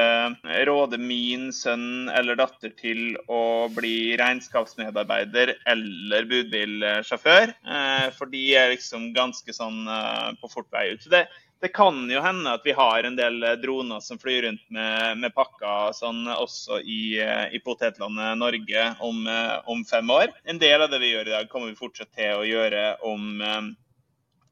råde 0.65 0.97
min 0.97 1.51
sønn 1.53 2.09
eller 2.09 2.39
datter 2.39 2.73
til 2.79 3.13
å 3.29 3.67
bli 3.75 4.15
regnskapsmedarbeider 4.17 5.53
eller 5.69 6.29
budbilsjåfør, 6.31 7.53
eh, 7.53 8.07
for 8.17 8.33
de 8.33 8.43
er 8.57 8.73
liksom 8.73 9.11
ganske 9.17 9.53
sånn 9.53 9.83
eh, 9.85 10.31
på 10.41 10.49
fort 10.51 10.71
vei 10.73 10.89
ut. 10.95 11.05
Så 11.05 11.13
det, 11.13 11.27
det 11.59 11.71
kan 11.73 12.03
jo 12.11 12.21
hende 12.21 12.53
at 12.53 12.65
vi 12.65 12.75
har 12.77 13.03
en 13.03 13.15
del 13.17 13.41
eh, 13.43 13.55
droner 13.61 14.01
som 14.03 14.19
flyr 14.21 14.43
rundt 14.45 14.65
med, 14.73 15.17
med 15.23 15.33
pakker 15.35 15.95
sånn 15.97 16.27
også 16.29 16.81
i, 16.83 17.17
eh, 17.23 17.47
i 17.57 17.61
potetlandet 17.63 18.37
Norge 18.37 18.83
om, 19.05 19.23
eh, 19.31 19.55
om 19.65 19.81
fem 19.85 20.09
år. 20.13 20.33
En 20.45 20.61
del 20.61 20.85
av 20.85 20.91
det 20.93 21.01
vi 21.01 21.13
gjør 21.15 21.31
i 21.31 21.35
dag, 21.37 21.49
kommer 21.49 21.71
vi 21.71 21.79
fortsatt 21.79 22.13
til 22.17 22.37
å 22.37 22.45
gjøre 22.47 22.83
om, 23.07 23.41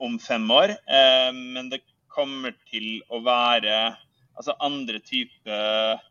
om 0.02 0.18
fem 0.20 0.50
år. 0.52 0.76
Men 1.36 1.70
det 1.70 1.84
kommer 2.12 2.56
til 2.72 3.00
å 3.14 3.22
være 3.26 3.78
altså 4.36 4.56
andre 4.64 5.00
typer 5.04 6.02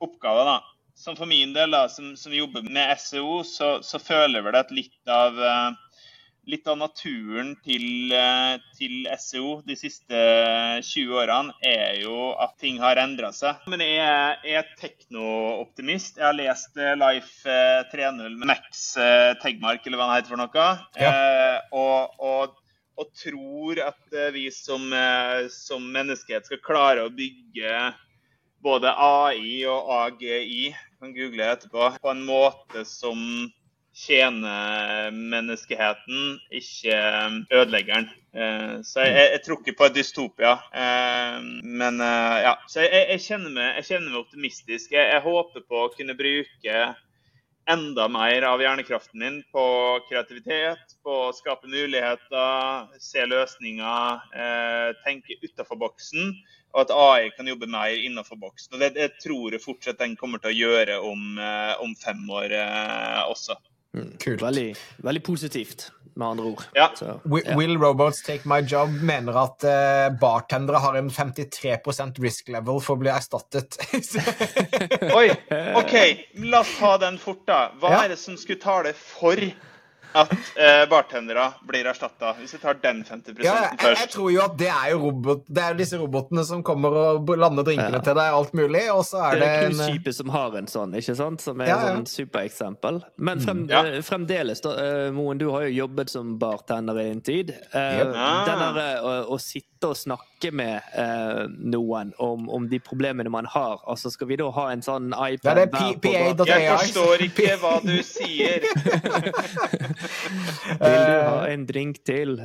oppgaver. 0.00 0.44
da. 0.44 0.58
Som 1.00 1.16
for 1.16 1.28
min 1.28 1.54
del, 1.56 1.72
da, 1.72 1.86
som, 1.88 2.12
som 2.16 2.32
jobber 2.34 2.66
med 2.66 2.98
SEO, 3.00 3.40
så, 3.46 3.78
så 3.82 4.00
føler 4.02 4.44
vel 4.44 4.58
at 4.58 4.72
litt 4.74 5.08
av 5.08 5.38
eh, 5.40 5.89
litt 6.50 6.68
av 6.70 6.78
naturen 6.80 7.52
til, 7.64 8.12
eh, 8.12 8.56
til 8.78 9.06
SEO 9.18 9.60
de 9.66 9.76
siste 9.78 10.20
20 10.86 11.14
årene 11.22 11.54
er 11.66 12.00
jo 12.02 12.32
at 12.40 12.56
ting 12.60 12.80
har 12.82 13.00
endra 13.02 13.30
seg. 13.36 13.60
Men 13.70 13.84
jeg 13.84 14.00
er, 14.04 14.40
jeg 14.46 14.58
er 14.60 14.72
teknooptimist. 14.80 16.18
Jeg 16.18 16.26
har 16.26 16.38
lest 16.38 16.80
eh, 16.80 16.96
Life 16.98 17.46
eh, 17.50 17.84
3.0 17.92 18.36
med 18.36 18.50
Max 18.52 18.84
eh, 19.00 19.32
Tegmark, 19.42 19.86
eller 19.86 20.00
hva 20.00 20.10
han 20.10 20.18
heter 20.18 20.34
for 20.34 20.42
noe. 20.42 20.66
Ja. 21.00 21.14
Eh, 21.14 21.58
og, 21.80 22.20
og, 22.32 22.60
og 23.00 23.10
tror 23.22 23.82
at 23.86 24.16
eh, 24.16 24.32
vi 24.36 24.48
som, 24.54 24.90
eh, 24.92 25.46
som 25.54 25.86
menneskehet 25.94 26.50
skal 26.50 26.62
klare 26.66 27.06
å 27.06 27.14
bygge 27.14 27.92
både 28.60 28.92
AI 28.92 29.62
og 29.70 29.88
AGI, 30.02 30.74
kan 31.00 31.14
google 31.16 31.46
etterpå, 31.54 31.94
på 32.02 32.10
en 32.12 32.26
måte 32.26 32.84
som 32.84 33.22
tjener 34.00 35.10
menneskeheten, 35.12 36.38
ikke 36.50 36.96
ødeleggeren. 37.52 38.08
den. 38.32 38.84
så 38.84 39.04
jeg, 39.04 39.28
jeg, 39.34 39.42
tror 39.44 39.60
ikke 39.60 39.76
på 39.78 39.88
et 39.88 39.98
dystopia. 39.98 40.56
Eh, 40.72 41.38
men 41.64 42.00
eh, 42.00 42.38
ja, 42.46 42.56
så 42.70 42.84
jeg, 42.86 43.06
jeg, 43.12 43.22
kjenner 43.26 43.54
meg, 43.54 43.70
jeg, 43.80 43.88
kjenner 43.92 44.10
meg, 44.10 44.20
optimistisk. 44.24 44.92
Jeg, 44.96 45.22
håper 45.24 45.66
på 45.68 45.84
å 45.84 45.92
kunne 45.96 46.16
bruke 46.18 46.84
enda 47.70 48.06
mer 48.10 48.46
av 48.48 48.62
hjernekraften 48.62 49.20
min 49.22 49.42
på 49.54 49.64
kreativitet, 50.08 50.96
på 51.04 51.18
å 51.28 51.34
skape 51.36 51.68
muligheter, 51.70 52.88
se 52.98 53.26
løsninger, 53.28 54.24
tenke 55.04 55.36
utafor 55.44 55.78
boksen 55.78 56.32
og 56.70 56.84
at 56.84 56.92
AI 56.94 57.30
kan 57.34 57.48
jobbe 57.50 57.66
mer 57.70 57.94
innenfor 57.98 58.38
boksen. 58.38 58.74
Og 58.74 58.82
det, 58.82 58.92
det, 58.94 59.08
tror 59.22 59.54
jeg 59.54 59.62
fortsatt 59.62 59.98
den 59.98 60.16
kommer 60.18 60.42
til 60.42 60.52
å 60.52 60.58
gjøre 60.58 60.98
om, 61.02 61.40
om 61.82 61.94
fem 61.98 62.22
år 62.30 62.54
eh, 62.54 63.22
også. 63.30 63.58
Mm. 63.96 64.12
Kult. 64.22 64.42
Veldig, 64.42 64.74
veldig, 65.02 65.22
positivt, 65.26 65.88
med 66.14 66.26
andre 66.28 66.44
ord. 66.52 66.62
Ja. 66.74 66.90
Så, 66.94 67.04
ja. 67.44 67.56
Will 67.56 67.78
Robots 67.78 68.22
Take 68.22 68.48
My 68.48 68.60
Job 68.60 68.92
mener 69.02 69.38
at 69.40 69.66
uh, 69.66 70.18
bartendere 70.20 70.82
har 70.82 70.98
en 70.98 71.10
53 71.10 71.78
risk 72.22 72.48
level 72.48 72.78
for 72.84 72.98
å 72.98 73.02
bli 73.02 73.10
erstattet. 73.10 73.80
Oi, 75.18 75.26
OK, 75.80 75.96
la 76.46 76.62
oss 76.62 76.76
ta 76.78 76.96
den 77.02 77.18
fort, 77.18 77.42
da. 77.50 77.70
Hva 77.80 77.94
ja. 77.96 78.04
er 78.04 78.14
det 78.14 78.20
som 78.22 78.38
skulle 78.38 78.62
tale 78.62 78.94
for 78.94 79.42
at 80.12 80.32
eh, 80.32 80.88
bartendere 80.90 81.46
blir 81.66 81.86
erstatta, 81.86 82.32
hvis 82.40 82.54
vi 82.54 82.58
tar 82.62 82.78
den 82.82 83.02
50 83.06 83.42
ja, 83.44 83.54
jeg, 83.64 83.78
først. 83.80 84.00
Jeg 84.00 84.12
tror 84.14 84.30
jo 84.34 84.42
at 84.42 84.56
det 84.58 84.70
er 84.72 84.88
jo 84.92 85.00
robot, 85.04 85.44
det 85.46 85.64
er 85.64 85.78
disse 85.78 86.00
robotene 86.00 86.44
som 86.46 86.64
kommer 86.66 86.96
og 87.00 87.30
lander 87.38 87.66
drinkene 87.66 88.00
ja. 88.00 88.02
til 88.04 88.18
deg, 88.18 88.34
alt 88.40 88.56
mulig, 88.58 88.84
og 88.92 89.04
så 89.06 89.22
er 89.28 89.38
det 89.38 89.40
Det 89.40 89.50
er 89.50 89.64
cruiseskipet 89.66 90.18
som 90.18 90.34
har 90.34 90.58
en 90.60 90.70
sånn, 90.70 90.96
ikke 90.98 91.16
sant? 91.18 91.44
Som 91.44 91.62
er 91.62 91.70
ja, 91.70 91.78
ja. 91.86 91.96
et 92.00 92.10
supereksempel. 92.12 93.02
Men 93.16 93.44
frem, 93.44 93.64
mm. 93.68 93.76
Eh, 93.80 94.00
fremdeles, 94.06 94.62
da, 94.64 94.74
uh, 94.74 95.06
Moen, 95.14 95.38
du 95.40 95.48
har 95.54 95.68
jo 95.68 95.74
jobbet 95.84 96.12
som 96.12 96.34
bartender 96.40 96.98
i 97.00 97.08
en 97.12 97.22
tid. 97.24 97.54
Uh. 97.74 98.10
Den 98.10 98.64
der, 98.64 98.82
å, 99.04 99.14
å 99.36 99.40
sitte 99.40 99.90
og 99.90 99.96
snakke 99.96 100.50
med 100.52 100.84
noen 101.72 102.10
om, 102.20 102.46
om, 102.52 102.66
de 102.68 102.78
problemene 102.84 103.30
man 103.32 103.46
har, 103.48 103.80
altså 103.88 104.10
skal 104.12 104.28
vi 104.28 104.36
da 104.40 104.48
ha 104.52 104.66
en 104.72 104.82
sånn 104.84 105.10
iPad 105.12 105.48
ja, 105.48 105.54
det 105.56 105.64
er 105.64 105.70
PA.AI. 105.72 106.48
Jeg 106.50 106.78
forstår 106.82 107.24
ikke 107.26 107.56
hva 107.60 107.72
du 107.84 107.96
sier. 108.04 108.64
Vil 110.80 111.02
du 111.06 111.12
ha 111.26 111.44
en 111.50 111.66
drink 111.68 112.00
til? 112.06 112.38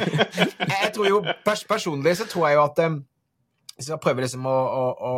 jeg 0.72 0.92
tror 0.94 1.08
jo, 1.08 1.22
pers 1.44 1.64
Personlig 1.68 2.16
så 2.20 2.28
tror 2.30 2.48
jeg 2.48 2.58
jo 2.58 2.64
at 2.64 2.82
um, 2.86 3.00
hvis 3.72 3.88
jeg 3.88 4.02
prøver 4.04 4.26
liksom 4.26 4.46
å, 4.46 4.52
å, 4.52 4.82
å 5.08 5.12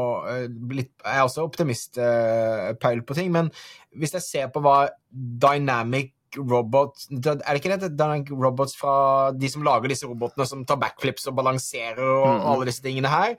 litt, 0.73 0.93
Jeg 1.03 1.17
er 1.19 1.25
også 1.25 1.45
optimist-peil 1.45 3.01
uh, 3.03 3.07
på 3.07 3.17
ting, 3.19 3.33
men 3.35 3.51
hvis 3.99 4.15
jeg 4.17 4.27
ser 4.27 4.53
på 4.55 4.63
hva 4.65 4.85
Dynamic 5.11 6.15
Robots 6.39 7.09
Er 7.13 7.39
det 7.39 7.61
ikke 7.61 7.77
det 7.77 7.93
Dynamic 7.95 8.31
Robots 8.33 8.77
fra 8.79 9.33
de 9.37 9.51
som 9.51 9.65
lager 9.67 9.93
disse 9.93 10.09
robotene 10.09 10.47
som 10.49 10.65
tar 10.67 10.81
backflips 10.83 11.29
og 11.31 11.37
balanserer 11.39 12.03
og, 12.03 12.27
mm. 12.27 12.47
alle 12.53 12.69
disse 12.71 12.85
tingene 12.85 13.11
her? 13.11 13.37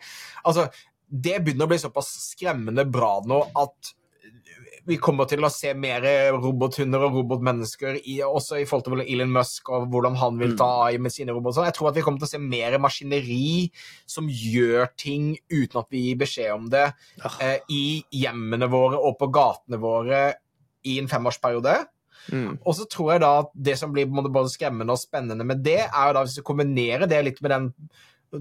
Altså, 0.48 0.68
det 1.06 1.40
begynner 1.44 1.68
å 1.68 1.72
bli 1.72 1.80
såpass 1.82 2.12
skremmende 2.32 2.86
bra 2.90 3.18
nå 3.28 3.42
at 3.62 3.96
vi 4.86 4.98
kommer 5.02 5.26
til 5.30 5.44
å 5.46 5.50
se 5.50 5.72
mer 5.78 6.06
robothunder 6.36 7.08
og 7.08 7.18
robotmennesker, 7.20 7.98
i, 8.06 8.20
også 8.26 8.60
i 8.62 8.68
forhold 8.70 8.86
til 8.86 9.04
Elon 9.16 9.34
Musk 9.34 9.72
og 9.74 9.88
hvordan 9.94 10.18
han 10.22 10.38
vil 10.42 10.54
ta 10.60 10.68
mm. 10.70 10.84
AI 10.86 11.02
med 11.02 11.14
sine 11.14 11.34
roboter. 11.34 11.66
Jeg 11.66 11.78
tror 11.78 11.90
at 11.90 11.98
vi 11.98 12.04
kommer 12.06 12.22
til 12.22 12.30
å 12.30 12.34
se 12.36 12.42
mer 12.42 12.78
maskineri 12.82 13.72
som 14.10 14.30
gjør 14.30 14.92
ting 15.00 15.34
uten 15.50 15.82
at 15.82 15.90
vi 15.94 16.06
gir 16.08 16.22
beskjed 16.22 16.54
om 16.54 16.70
det, 16.72 16.86
eh, 17.42 17.58
i 17.74 17.86
hjemmene 18.14 18.70
våre 18.72 19.02
og 19.02 19.18
på 19.22 19.32
gatene 19.34 19.82
våre 19.82 20.24
i 20.86 21.00
en 21.02 21.10
femårsperiode. 21.10 21.80
Mm. 22.34 22.58
Og 22.62 22.74
så 22.78 22.86
tror 22.90 23.16
jeg 23.16 23.24
da 23.26 23.32
at 23.44 23.54
det 23.68 23.78
som 23.80 23.94
blir 23.94 24.10
både 24.10 24.50
skremmende 24.54 24.94
og 24.94 25.02
spennende 25.02 25.46
med 25.48 25.66
det, 25.66 25.82
er 25.86 26.10
jo 26.10 26.18
da 26.18 26.26
hvis 26.26 26.40
vi 26.40 26.46
kombinerer 26.46 27.10
det 27.10 27.24
litt 27.26 27.42
med 27.46 27.54
den 27.54 27.72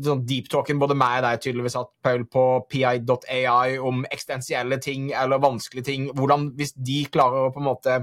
sånn 0.03 0.25
deep 0.29 0.49
talking, 0.53 0.81
både 0.81 0.97
meg 0.99 1.21
og 1.21 1.29
deg 1.29 1.45
tydeligvis 1.45 1.77
hatt, 1.79 1.93
Paul, 2.05 2.27
på 2.31 2.45
pi.ai 2.71 3.77
om 3.79 4.03
eksistensielle 4.09 4.81
ting 4.83 5.11
eller 5.15 5.43
vanskelige 5.43 5.89
ting. 5.91 6.11
Hvordan, 6.17 6.51
Hvis 6.59 6.75
de 6.77 7.05
klarer 7.13 7.49
å 7.49 7.55
på 7.55 7.63
en 7.63 7.69
måte 7.69 7.99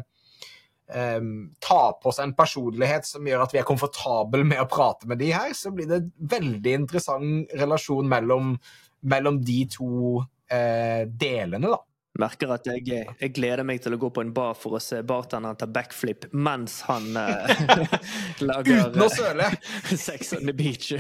um, 0.96 1.32
ta 1.64 1.82
på 2.02 2.14
seg 2.16 2.30
en 2.30 2.36
personlighet 2.38 3.08
som 3.08 3.28
gjør 3.28 3.46
at 3.46 3.56
vi 3.56 3.62
er 3.62 3.68
komfortable 3.68 4.46
med 4.48 4.64
å 4.64 4.70
prate 4.72 5.10
med 5.10 5.22
de 5.22 5.32
her, 5.36 5.54
så 5.58 5.74
blir 5.76 5.90
det 5.90 6.02
en 6.02 6.12
veldig 6.36 6.76
interessant 6.84 7.56
relasjon 7.60 8.10
mellom, 8.12 8.56
mellom 9.12 9.40
de 9.46 9.62
to 9.78 10.22
uh, 10.22 11.04
delene, 11.06 11.72
da. 11.72 11.82
Merker 12.20 12.52
at 12.52 12.66
jeg, 12.68 12.84
jeg, 13.08 13.32
gleder 13.32 13.64
meg 13.64 13.80
til 13.84 13.96
å 13.96 14.00
gå 14.02 14.10
på 14.12 14.22
en 14.26 14.34
bar 14.36 14.52
for 14.60 14.76
å 14.76 14.82
se 14.84 15.00
bartenderen 15.08 15.56
ta 15.56 15.68
backflip 15.72 16.26
mens 16.36 16.82
han 16.90 17.16
uh, 17.16 17.48
lager 18.50 18.90
Uten 18.90 19.06
å 19.06 19.08
søle! 19.12 19.48
Sex 20.08 20.34
on 20.36 20.44
the 20.50 20.52
beach. 20.56 20.92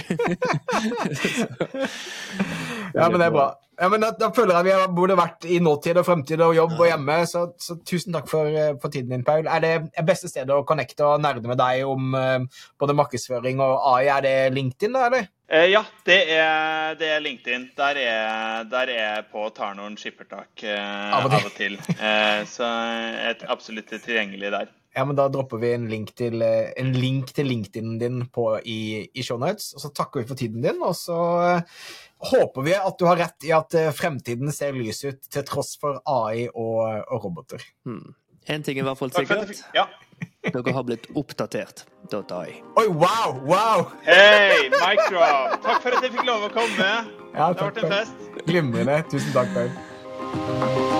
ja, 2.95 3.09
men 3.09 3.19
det 3.19 3.27
er 3.27 3.35
bra. 3.35 3.49
Ja, 3.81 3.89
men 3.89 4.03
da, 4.03 4.11
da, 4.13 4.29
føler 4.35 4.53
jeg 4.59 4.67
vi 4.67 4.73
har 4.77 4.91
både 4.93 5.15
vært 5.17 5.45
i 5.49 5.57
nåtid 5.63 5.97
og 5.97 6.05
fremtid 6.05 6.41
og 6.45 6.53
jobb 6.53 6.75
og 6.77 6.85
hjemme, 6.85 7.15
så, 7.27 7.47
så 7.59 7.75
tusen 7.81 8.13
takk 8.13 8.27
for, 8.29 8.45
eh, 8.47 8.75
for, 8.79 8.93
tiden 8.93 9.11
din, 9.11 9.23
Paul. 9.25 9.47
Er 9.49 9.63
det 9.63 10.05
beste 10.07 10.29
stedet 10.29 10.53
å 10.53 10.67
connecte 10.67 11.03
og 11.07 11.23
nerde 11.23 11.43
med 11.49 11.57
deg 11.59 11.83
om 11.89 12.13
uh, 12.13 12.39
både 12.79 12.95
markedsføring 12.99 13.57
og 13.63 13.81
AI, 13.95 14.05
er 14.13 14.21
det 14.27 14.35
LinkedIn, 14.55 14.93
da, 14.95 15.07
eller? 15.09 15.25
Eh, 15.51 15.65
ja, 15.67 15.81
det 16.07 16.19
er, 16.31 16.93
det 16.95 17.07
er, 17.11 17.19
LinkedIn. 17.19 17.71
Der 17.75 17.97
er, 17.99 18.63
der 18.71 18.91
er 18.91 18.99
jeg 18.99 19.23
på 19.33 19.41
og 19.49 19.55
tar 19.57 19.73
noen 19.75 19.97
skippertak 19.99 20.63
eh, 20.63 21.15
av 21.17 21.27
og 21.27 21.49
til. 21.57 21.75
Eh, 21.91 22.43
så 22.47 22.69
jeg 22.69 23.33
er 23.33 23.43
absolutt 23.51 23.91
tilgjengelig 23.91 24.53
der. 24.53 24.71
Ja, 24.95 25.03
men 25.07 25.17
Da 25.19 25.27
dropper 25.31 25.59
vi 25.59 25.73
en 25.75 25.89
link 25.91 26.13
til, 26.15 26.39
eh, 26.41 26.71
en 26.79 26.93
link 26.95 27.33
til 27.35 27.51
LinkedIn 27.51 27.99
din 27.99 28.23
på, 28.31 28.45
i, 28.63 29.09
i 29.11 29.25
shownotes. 29.27 29.73
Og 29.75 29.83
så 29.83 29.91
takker 29.91 30.23
vi 30.23 30.29
for 30.31 30.39
tiden 30.39 30.63
din, 30.63 30.79
og 30.87 30.95
så 30.95 31.19
eh, 31.49 31.83
håper 32.31 32.67
vi 32.69 32.77
at 32.79 32.95
du 32.99 33.05
har 33.09 33.19
rett 33.19 33.49
i 33.49 33.51
at 33.55 33.75
fremtiden 33.97 34.55
ser 34.55 34.77
lys 34.77 35.03
ut 35.03 35.19
til 35.27 35.47
tross 35.51 35.75
for 35.81 35.99
AI 36.07 36.47
og, 36.47 36.79
og 37.11 37.27
roboter. 37.27 37.67
Hmm. 37.83 38.15
En 38.47 38.63
ting 38.63 38.79
er 38.79 38.85
i 38.85 38.87
hvert 38.87 39.03
fall 39.03 39.11
sikkert. 39.19 39.65
Ja. 39.75 39.89
Dere 40.51 40.73
har 40.73 40.83
blitt 40.83 41.07
oppdatert. 41.15 41.85
.ai. 42.11 42.59
Oi, 42.75 42.87
wow! 42.87 43.37
wow! 43.47 43.85
Hei, 44.03 44.67
Micro! 44.73 45.21
Takk 45.63 45.79
for 45.85 45.95
at 45.95 46.03
jeg 46.03 46.11
fikk 46.17 46.25
lov 46.27 46.49
å 46.49 46.51
komme. 46.51 46.89
Ja, 47.31 47.51
det 47.53 47.61
har 47.61 47.69
vært 47.69 47.83
en 47.85 47.93
fest. 47.93 48.31
Glimrende. 48.49 49.03
Tusen 49.13 49.31
takk, 49.37 49.53
Paul. 49.55 50.90